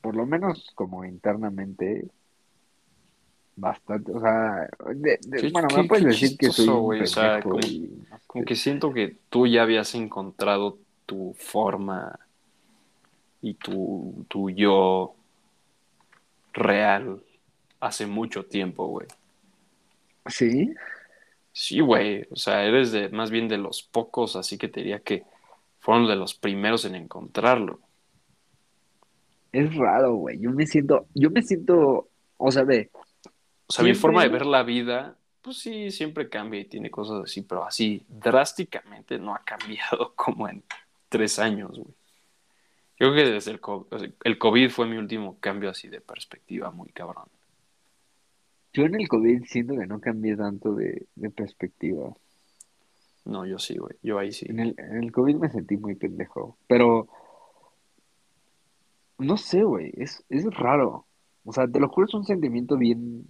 [0.00, 2.08] por lo menos como internamente,
[3.56, 5.18] bastante, o sea, de-
[5.52, 8.44] bueno, me puedes decir que soy un güey, o sea, como- y no sé Como
[8.44, 8.48] qué.
[8.48, 12.18] que siento que tú ya habías encontrado tu forma
[13.42, 15.14] y tu, tu yo
[16.52, 17.22] real
[17.80, 19.08] hace mucho tiempo, güey.
[20.26, 20.72] Sí,
[21.52, 25.00] Sí, güey, o sea, eres de más bien de los pocos, así que te diría
[25.00, 25.24] que
[25.80, 27.80] fueron de los primeros en encontrarlo.
[29.52, 32.90] es raro, güey, yo me siento, yo me siento, o sea, ve,
[33.66, 37.24] O sea, mi forma de ver la vida, pues sí, siempre cambia y tiene cosas
[37.24, 40.62] así, pero así drásticamente no ha cambiado como en
[41.08, 41.94] tres años, güey.
[42.96, 46.90] Creo que desde el COVID, el COVID fue mi último cambio así de perspectiva muy
[46.90, 47.28] cabrón.
[48.72, 52.14] Yo en el COVID siento que no cambié tanto de, de perspectiva.
[53.24, 54.46] No, yo sí, güey, yo ahí sí.
[54.48, 57.08] En el, en el COVID me sentí muy pendejo, pero
[59.18, 61.06] no sé, güey, es, es raro.
[61.44, 63.26] O sea, te lo juro, es un sentimiento bien,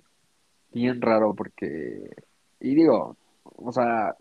[0.72, 2.11] bien raro porque,
[2.61, 4.16] y digo, o sea,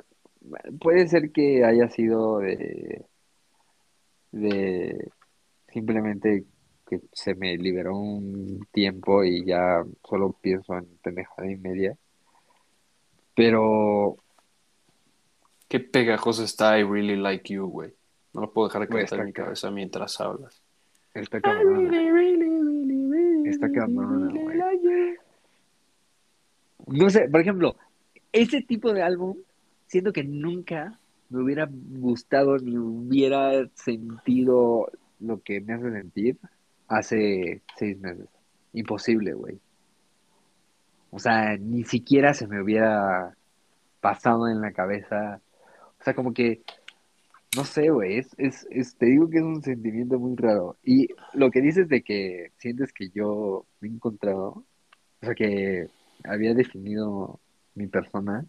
[0.80, 3.05] puede ser que haya sido de,
[4.32, 5.11] de
[5.70, 6.45] simplemente
[6.89, 11.95] que se me liberó un tiempo y ya solo pienso en pendejada y media.
[13.35, 14.17] Pero,
[15.69, 17.93] Qué pegajoso está I Really Like You, güey.
[18.33, 20.63] No lo puedo dejar de cantar en mi está cabeza mientras hablas.
[21.13, 21.93] está cabrón.
[23.45, 25.15] Está cabrona, güey.
[26.87, 27.75] No sé, por ejemplo,
[28.31, 29.37] ese tipo de álbum,
[29.85, 36.37] siento que nunca me hubiera gustado ni hubiera sentido lo que me hace sentir
[36.89, 38.27] hace seis meses.
[38.73, 39.59] Imposible, güey.
[41.11, 43.35] O sea, ni siquiera se me hubiera
[44.01, 45.41] pasado en la cabeza.
[45.99, 46.61] O sea, como que,
[47.55, 50.77] no sé, güey, es, es, es- te digo que es un sentimiento muy raro.
[50.83, 54.65] Y lo que dices de que sientes que yo me he encontrado,
[55.21, 55.87] o sea, que
[56.23, 57.39] había definido
[57.75, 58.45] mi persona.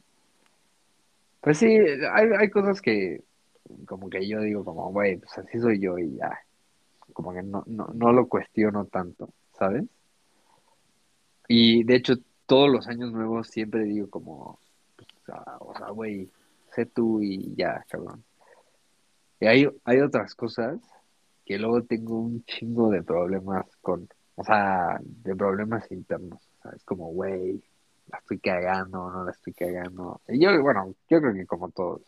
[1.41, 3.23] Pues sí, hay, hay cosas que
[3.87, 6.39] como que yo digo como, güey, pues así soy yo y ya.
[7.13, 9.85] Como que no, no, no lo cuestiono tanto, ¿sabes?
[11.49, 12.15] Y de hecho,
[12.47, 14.59] todos los años nuevos siempre digo como,
[15.61, 16.31] o sea, güey,
[16.75, 18.25] sé tú y ya, cabrón.
[19.41, 20.79] Y hay, hay otras cosas
[21.45, 26.41] que luego tengo un chingo de problemas con, o sea, de problemas internos.
[26.77, 27.63] Es como, güey,
[28.07, 30.21] la estoy cagando, no la estoy cagando.
[30.29, 32.03] Y yo, bueno, yo creo que como todos.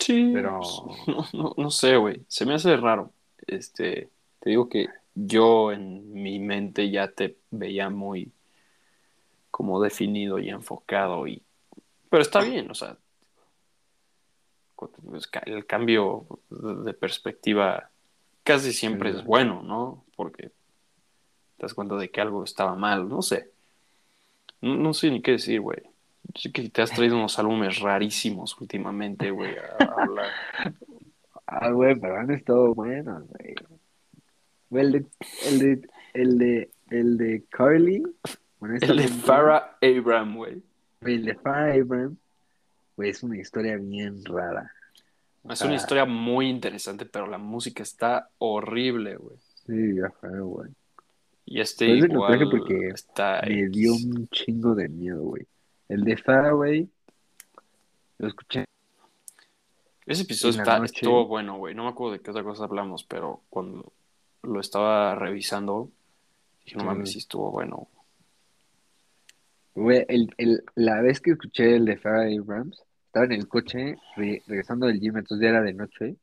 [0.00, 0.60] Sí, Pero-
[1.06, 2.22] no, no, no sé, güey.
[2.26, 3.12] Se me hace raro.
[3.46, 4.08] Este,
[4.40, 8.32] te digo que yo en mi mente ya te veía muy
[9.50, 11.42] como definido y enfocado y
[12.08, 12.96] pero está bien, o sea,
[15.46, 17.90] el cambio de de perspectiva
[18.42, 20.04] casi siempre es bueno, ¿no?
[20.16, 20.52] Porque te
[21.66, 23.52] das cuenta de que algo estaba mal, no sé.
[24.60, 25.82] No, no sé ni qué decir, güey.
[26.34, 30.30] Sé que te has traído unos álbumes rarísimos últimamente, güey, a, hablar.
[31.46, 33.54] Ah, güey, pero han estado buenos, güey.
[34.70, 35.06] El de,
[35.46, 38.02] el de, el de, el de Carly.
[38.60, 40.62] El de Farrah Abraham, güey.
[41.00, 42.16] El de Farrah Abraham,
[42.96, 44.70] güey, es una historia bien rara.
[45.48, 49.36] Es una historia muy interesante, pero la música está horrible, güey.
[49.66, 50.70] Sí, ya fue, güey.
[51.46, 55.46] Y este igual porque está Me dio un chingo de miedo, güey.
[55.90, 56.88] El de Farrah, güey,
[58.18, 58.64] lo escuché.
[60.06, 61.74] Ese episodio está- estuvo bueno, güey.
[61.74, 63.92] No me acuerdo de qué otra cosa hablamos, pero cuando
[64.42, 65.90] lo estaba revisando,
[66.64, 66.86] dije, no Sí.
[66.86, 67.88] mames, sí estuvo bueno.
[69.74, 73.96] Güey, el, el, la vez que escuché el de Farrah Abrams, estaba en el coche
[74.16, 76.16] re- regresando del gym, entonces ya era de noche.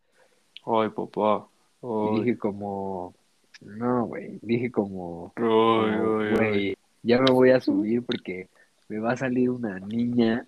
[0.66, 1.48] Ay, papá.
[1.82, 3.14] Y dije como,
[3.62, 6.36] no, güey, dije como, ay, como, ay, ay.
[6.36, 8.50] güey, ya me voy a subir porque
[8.90, 10.48] me va a salir una niña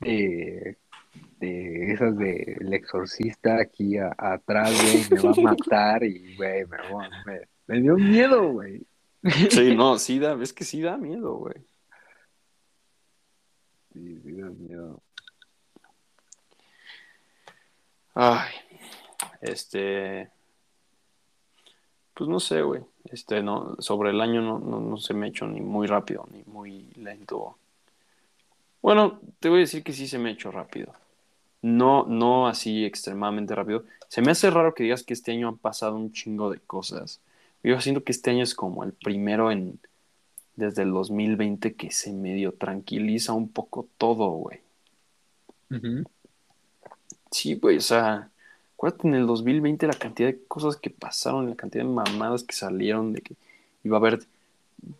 [0.00, 0.76] de,
[1.38, 6.66] de esas de El Exorcista aquí a- atrás, güey, me va a matar y, güey,
[6.66, 8.86] me, voy- me, me dio miedo, güey.
[9.50, 11.54] Sí, no, sí da, es que sí da miedo, güey.
[13.92, 15.02] Sí, sí, da miedo.
[18.14, 18.50] Ay,
[19.40, 20.30] este,
[22.20, 22.82] pues no sé, güey.
[23.04, 26.28] Este, no, sobre el año no, no, no se me ha hecho ni muy rápido
[26.30, 27.56] ni muy lento.
[28.82, 30.92] Bueno, te voy a decir que sí se me ha hecho rápido.
[31.62, 33.86] No, no así extremadamente rápido.
[34.08, 37.22] Se me hace raro que digas que este año han pasado un chingo de cosas.
[37.62, 39.80] Yo siento que este año es como el primero en
[40.56, 44.60] desde el 2020 que se medio tranquiliza un poco todo, güey.
[47.30, 48.28] Sí, güey, o sea,
[48.80, 52.54] acuérdate en el 2020 la cantidad de cosas que pasaron, la cantidad de mamadas que
[52.54, 53.34] salieron, de que
[53.84, 54.20] iba a haber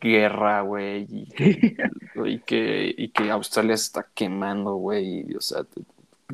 [0.03, 1.29] guerra, güey, y,
[2.27, 5.81] y que, y que Australia se está quemando, güey, o sea, te-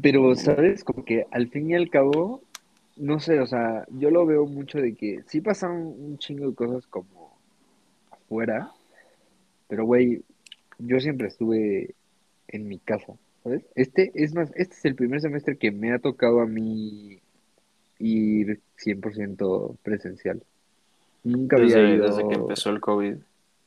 [0.02, 0.82] Pero, ¿sabes?
[0.82, 2.42] Como que al fin y al cabo,
[2.96, 6.54] no sé, o sea, yo lo veo mucho de que sí pasaron un chingo de
[6.56, 7.38] cosas como
[8.10, 8.72] afuera,
[9.68, 10.22] pero, güey,
[10.78, 11.94] yo siempre estuve
[12.48, 13.12] en mi casa,
[13.44, 13.62] ¿sabes?
[13.76, 17.20] Este, es más, este es el primer semestre que me ha tocado a mí
[17.98, 20.42] ir 100% presencial.
[21.24, 22.06] Nunca había ido...
[22.06, 23.16] desde que empezó el COVID.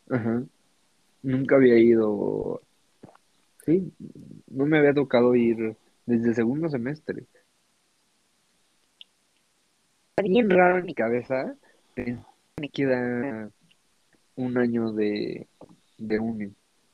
[0.10, 0.44] Ajá.
[1.22, 2.62] Nunca había ido,
[3.66, 3.92] sí,
[4.48, 5.76] no me había tocado ir
[6.06, 7.26] desde el segundo semestre.
[10.12, 11.56] Está bien raro en mi cabeza,
[11.96, 13.52] me queda
[14.36, 15.48] un año de,
[15.98, 16.46] de uni.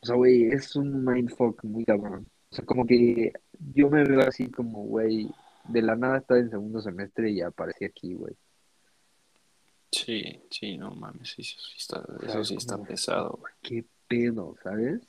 [0.02, 2.28] O sea, güey, es un mindfuck muy cabrón.
[2.50, 3.32] O sea, como que
[3.74, 5.30] yo me veo así como, güey,
[5.68, 8.36] de la nada estaba en segundo semestre y aparecí aquí, güey.
[9.92, 13.54] Sí, sí, no mames, sí, eso sí está, eso sí está pesado, güey.
[13.62, 15.02] ¿Qué pedo, sabes?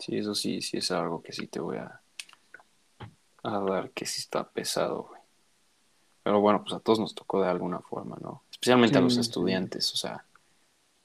[0.00, 2.00] Sí, eso sí, sí es algo que sí te voy a,
[3.42, 5.20] a dar, que sí está pesado, güey.
[6.22, 8.42] Pero bueno, pues a todos nos tocó de alguna forma, ¿no?
[8.50, 9.20] Especialmente a los sí.
[9.20, 10.26] estudiantes, o sea,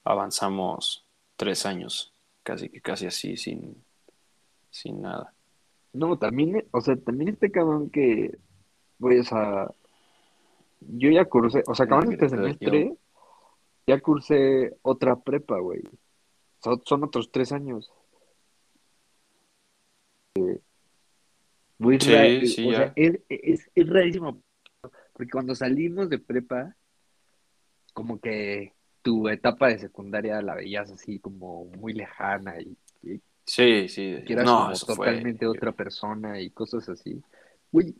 [0.03, 3.83] avanzamos tres años, casi que casi así, sin,
[4.69, 5.33] sin nada.
[5.93, 8.37] No, también, o sea, también este cabrón que,
[8.99, 9.71] o sea,
[10.81, 12.97] yo ya cursé, o sea, acabando este semestre,
[13.85, 15.81] ya cursé otra prepa, güey.
[15.85, 17.91] O sea, son otros tres años.
[21.77, 22.77] Muy Sí, ra- sí, o ya.
[22.77, 24.41] sea, es, es, es rarísimo,
[25.13, 26.75] porque cuando salimos de prepa,
[27.93, 33.89] como que tu etapa de secundaria la veías así como muy lejana y, y Sí,
[33.89, 37.21] sí, no, como fue, totalmente otra persona y cosas así.
[37.71, 37.93] Güey,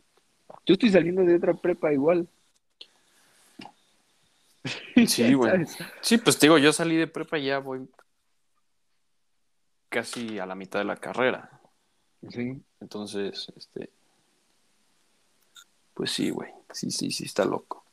[0.66, 2.26] yo estoy saliendo de otra prepa igual.
[5.06, 5.66] Sí, güey.
[6.00, 7.86] Sí, pues te digo, yo salí de prepa y ya voy
[9.90, 11.60] casi a la mitad de la carrera.
[12.30, 12.62] Sí.
[12.80, 13.90] Entonces, este.
[15.92, 16.50] Pues sí, güey.
[16.72, 17.84] Sí, sí, sí, está loco.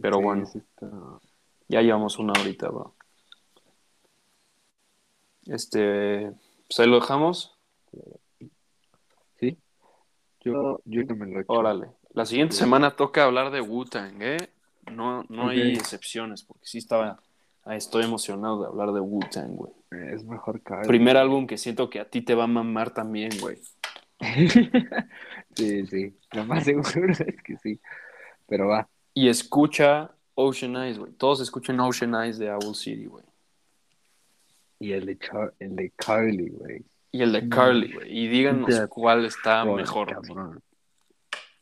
[0.00, 0.90] Pero Sí, bueno, sí está-
[1.68, 2.94] ya llevamos una horita, bro.
[5.46, 6.32] Este.
[6.68, 7.56] Pues ahí lo dejamos.
[9.38, 9.58] Sí.
[10.40, 11.52] Yo, yo no me lo he hecho.
[11.52, 11.88] Órale.
[12.10, 14.50] La siguiente semana toca hablar de Wu-Tang, ¿eh?
[14.90, 17.20] No, no hay excepciones, porque sí estaba.
[17.64, 19.72] ah, Estoy emocionado de hablar de Wu-Tang, güey.
[20.12, 23.30] Es mejor que Primer álbum que siento que a ti te va a mamar también,
[23.40, 23.58] güey.
[25.54, 26.16] sí, sí.
[26.32, 27.80] Lo más seguro es que sí.
[28.46, 28.88] Pero va.
[29.14, 31.12] Y escucha Ocean Eyes, güey.
[31.12, 33.24] Todos escuchen Ocean Eyes de Owl City, güey.
[34.78, 36.84] Y el de, Char- el de Carly, güey.
[37.12, 37.48] Y el de.
[37.48, 38.18] Carly, güey.
[38.18, 40.20] Y díganos cuál está mejor.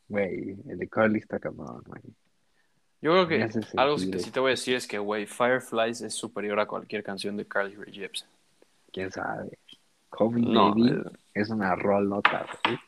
[0.09, 0.57] güey.
[0.69, 2.03] el de Carly está cabrón, güey.
[3.01, 6.15] Yo creo que algo que sí te voy a decir es que, güey, Fireflies es
[6.15, 8.29] superior a cualquier canción de Carly Rae Jepsen.
[8.93, 9.59] ¿Quién sabe?
[10.31, 11.03] Me No, eh,
[11.35, 12.79] es una rol nota, güey.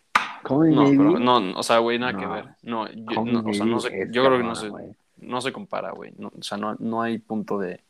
[0.69, 2.19] Me no, pero no, o sea, güey, nada No.
[2.21, 2.45] que ver.
[2.63, 4.71] No, yo, no, o sea, no es yo creo que no se,
[5.17, 6.13] no se compara, güey.
[6.19, 7.81] O sea, no, no hay punto de...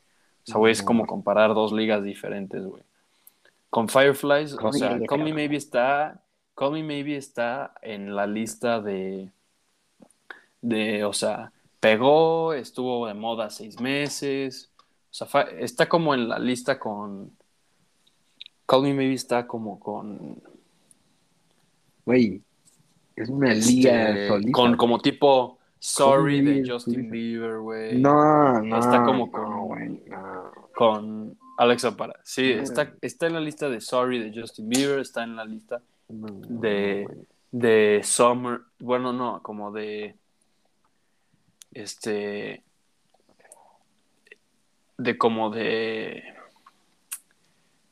[0.47, 2.83] O sea, güey, es como comparar dos ligas diferentes, güey.
[3.69, 5.35] Con Fireflies, o sea, Call Me.
[5.35, 6.23] Maybe está...
[6.55, 9.31] Call Me Maybe está en la lista de...
[10.63, 14.71] De, o sea, pegó, estuvo de moda seis meses.
[15.11, 17.33] O sea, está como en la lista con...
[18.67, 20.41] Call Me Maybe está como con...
[22.05, 22.41] Güey,
[23.17, 24.53] es una este, liga solita.
[24.53, 27.11] con como tipo Sorry Me de Justin.
[27.11, 27.99] Bieber, güey.
[28.01, 28.79] No, no.
[28.79, 30.53] Está como no, con- güey, no.
[30.75, 32.19] con Alexa Para.
[32.25, 32.63] Sí, No.
[32.63, 36.27] está, está en la lista de Sorry de Justin Bieber, está en la lista No,
[36.61, 37.07] De-
[37.53, 40.17] de Summer, bueno, no, como de
[41.73, 42.63] este
[44.99, 46.23] de como de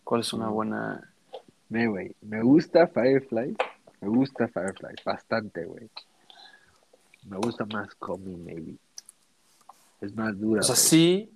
[0.02, 1.10] ¿cuál es una buena?
[1.68, 3.56] Ve, güey, me gusta Firefly.
[4.00, 5.88] Me gusta Firefly, bastante, güey.
[7.28, 8.74] Me gusta más Call Me Maybe.
[10.00, 10.60] Es más dura.
[10.60, 11.30] O sea, sí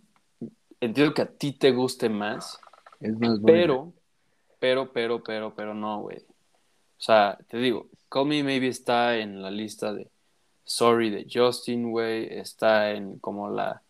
[0.80, 2.58] entiendo que a ti te guste más,
[3.00, 3.58] Es más buena.
[3.58, 3.92] pero
[4.60, 6.18] pero pero pero pero no, güey.
[6.18, 10.08] O sea, te digo, Call Me Maybe está en la lista de
[10.64, 13.80] Sorry de Justin, güey, está en como la,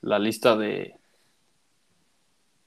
[0.00, 0.96] la lista de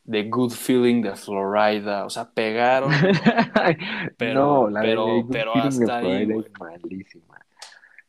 [0.03, 2.91] de Good Feeling de Florida, o sea, pegaron,
[4.17, 7.24] pero- no, la pero- de Good pero hasta ahí, es malísima.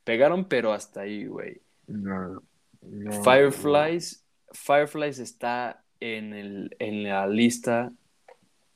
[0.07, 1.61] Pegaron, pero hasta ahí, güey.
[1.89, 2.43] No,
[2.81, 7.93] no, Fireflies, Fireflies está en el en la lista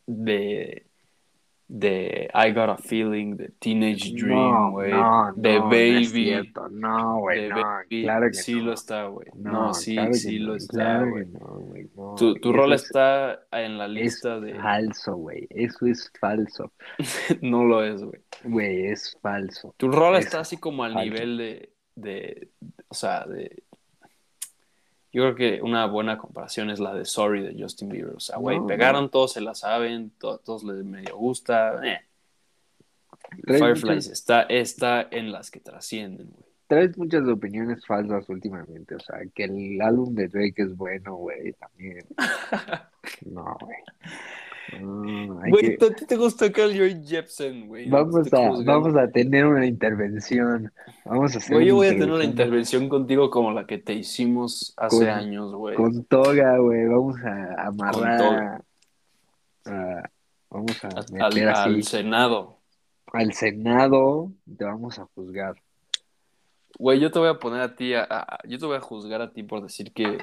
[0.07, 0.87] de
[1.73, 4.13] de I Got a Feeling, de Teenage.
[4.15, 6.53] Dream, güey, no, de es Baby.
[6.73, 9.29] No, güey, no, Baby, claro que sí lo está, güey.
[9.37, 11.27] No, sí, claro sí lo está, claro güey.
[11.95, 14.55] no, Tu, tu rol es- está en la Es lista de...
[14.57, 15.47] falso, güey.
[15.49, 16.73] Eso es falso.
[17.41, 18.21] no lo es, güey.
[18.45, 19.75] Güey, es falso.
[19.77, 21.11] Tu rol Es está así como al falso.
[21.11, 22.49] nivel de, de,
[22.89, 23.63] o sea, de...
[25.13, 28.15] Yo creo que una buena comparación es la de Sorry de Justin Bieber.
[28.15, 31.81] O sea, güey, No, pegaron, todos se la saben, to- todos les medio gusta.
[31.85, 32.01] eh.
[33.47, 36.45] Fireflies muchas, está, está en las que trascienden, güey.
[36.67, 38.95] traes muchas opiniones falsas últimamente.
[38.95, 42.07] O sea, que el álbum de Drake es bueno, güey, también.
[43.27, 43.77] No, güey.
[44.79, 47.89] No, hay Güey, que- ¿a ti te gusta Carl Joy Jepsen, güey?
[47.89, 50.73] Vamos a, vamos a tener una intervención.
[51.05, 53.95] Vamos a hacer Güey, yo voy a tener una intervención contigo como la que te
[53.95, 55.75] hicimos hace Con- años, güey.
[55.77, 56.87] Con toga, güey.
[56.87, 58.19] Vamos a amarrar.
[58.19, 58.65] toga.
[59.67, 60.03] a-
[60.51, 62.57] vamos a A- meter al, así al Senado.
[63.13, 64.33] al Senado.
[64.57, 65.55] Te vamos a juzgar.
[66.79, 69.33] Güey, yo te voy a poner a ti, a- yo te voy a juzgar a
[69.33, 70.19] ti por decir que,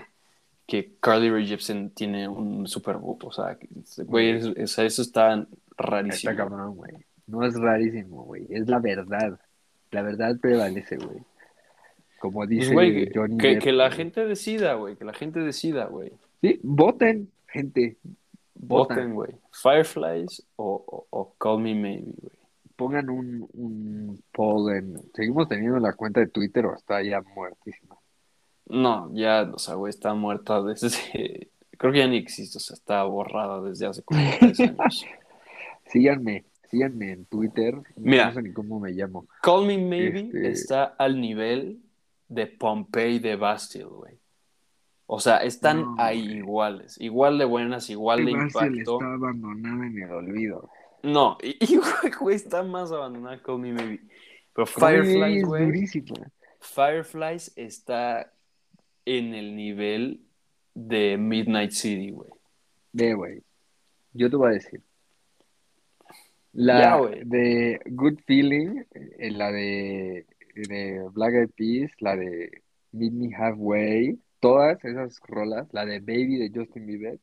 [0.67, 3.17] que Carly Rae Jepsen tiene un Super Bowl.
[3.23, 3.69] O sea, que-
[4.03, 5.47] güey, es- eso está
[5.77, 6.31] rarísimo.
[6.31, 6.91] Está cabrón, güey.
[7.25, 8.45] No es rarísimo, güey.
[8.49, 9.39] Es la verdad.
[9.91, 11.19] La verdad prevalece, güey.
[12.19, 13.97] Como Pues, dice güey, Johnny que- Depp, que la güey.
[13.97, 16.11] gente decida, güey, que la gente decida, güey.
[16.41, 17.95] Sí, voten, gente.
[18.55, 18.95] Voten.
[18.97, 19.31] Voten, güey.
[19.51, 22.35] Fireflies o, o- o Call Me Maybe, güey.
[22.75, 24.99] Pongan un, un poll en...
[25.13, 27.96] ¿Seguimos teniendo la cuenta de Twitter o está ya muertísima?
[28.69, 31.49] No, ya, o sea, güey, está muerta desde...
[31.77, 35.05] Creo que ya ni existe, o sea, está borrada desde hace como tres años.
[35.85, 37.75] Síganme, síganme en Twitter.
[37.75, 38.33] No Mira.
[38.33, 39.27] sé ni cómo me llamo.
[39.41, 41.79] Call Me Maybe Este- está al nivel
[42.27, 44.17] de Pompey de Bastille, güey.
[45.05, 46.37] O sea, están No, ahí güey.
[46.39, 48.97] iguales, igual de buenas, igual de impacto.
[48.99, 50.69] está abandonada en el olvido.
[51.03, 54.01] No, y, y, güey, güey, está más abandonada Call Me Maybe.
[54.53, 55.71] Pero Fireflies, es güey.
[56.59, 58.33] Fireflies está
[59.07, 60.19] en el nivel
[60.73, 62.29] de Midnight City, güey.
[62.91, 63.41] Ve, güey.
[64.11, 64.81] Yo te voy a decir.
[66.51, 73.13] La Ya, de Good Feeling, eh, la de, de Black Eyed Peas, la de Meet
[73.13, 77.19] Me Halfway, todas esas rolas, la de Baby de Justin Bieber,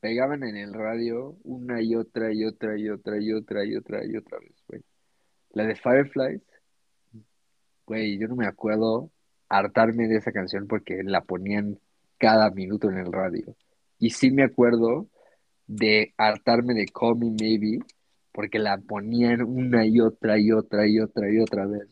[0.00, 4.06] pegaban en el radio una y otra y otra y otra y otra y otra
[4.06, 4.80] y otra vez, güey.
[5.50, 6.42] La de Fireflies,
[7.84, 9.10] güey, yo no me acuerdo
[9.48, 11.78] hartarme de esa canción porque la ponían
[12.18, 13.54] cada minuto en el radio.
[13.98, 15.06] Y sí me acuerdo
[15.66, 17.78] de hartarme de Call Me Maybe
[18.32, 21.88] porque la ponían una y otra y otra y otra y otra vez.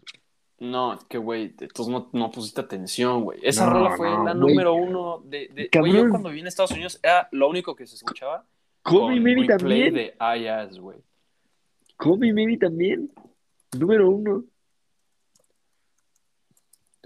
[0.61, 3.39] No, es que, güey, entonces no, no pusiste atención, güey.
[3.43, 5.49] Esa No, rola fue no, la número uno de...
[5.53, 5.69] de-.
[5.79, 8.47] Güey, yo cuando viví en Estados Unidos era lo único que se escuchaba
[8.83, 9.95] Call Me Maybe también.
[9.95, 10.99] de IAS, güey.
[11.99, 13.11] Call Me Maybe también.
[13.79, 14.45] Número uno.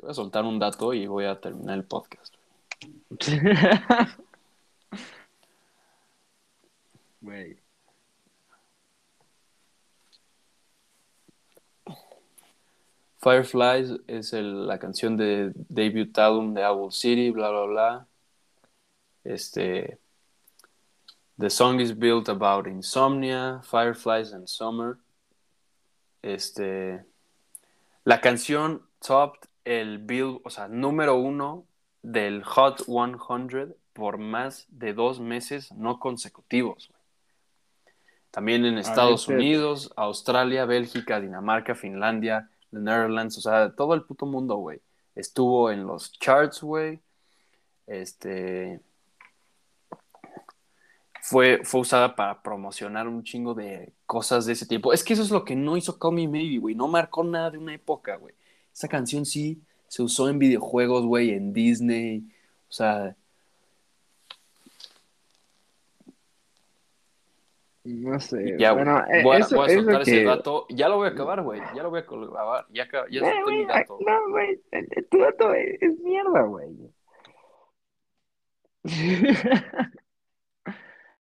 [0.09, 2.34] Voy a soltar un dato y voy a terminar el podcast.
[7.20, 7.59] Güey.
[13.20, 18.06] Fireflies es el- la canción de debut album de Owl City, bla, bla, bla.
[19.24, 19.98] Este.
[21.36, 24.96] The song is built about insomnia, fireflies and summer.
[26.22, 27.04] Este.
[28.06, 31.66] La canción topped el bill, o sea, número uno
[32.02, 36.90] del Hot 100 por más de dos meses no consecutivos.
[38.30, 44.04] También en Estados este- Unidos, Australia, Bélgica, Dinamarca, Finlandia, The Netherlands, o sea, todo el
[44.04, 44.80] puto mundo, güey.
[45.14, 47.00] Estuvo en los charts, güey.
[47.86, 48.80] Este.
[51.20, 54.94] Fue, fue usada para promocionar un chingo de cosas de ese tiempo.
[54.94, 56.74] Es que eso es lo que no hizo Call Me Maybe, güey.
[56.74, 58.34] No marcó nada de una época, güey.
[58.78, 62.22] Esa canción sí se usó en videojuegos, güey, en Disney.
[62.68, 63.16] O sea,
[67.82, 68.54] No sé.
[68.56, 70.24] ya, bueno, eh, voy, a, eso, voy a eso soltar ese que...
[70.24, 70.66] dato.
[70.68, 71.60] Ya lo voy a acabar, güey.
[71.74, 72.66] Ya lo voy a acabar.
[72.70, 73.98] Ya, ya Eh, solté mi güey, dato.
[74.06, 74.60] no, güey.
[74.70, 76.68] el- el- Tu dato es, es mierda, güey.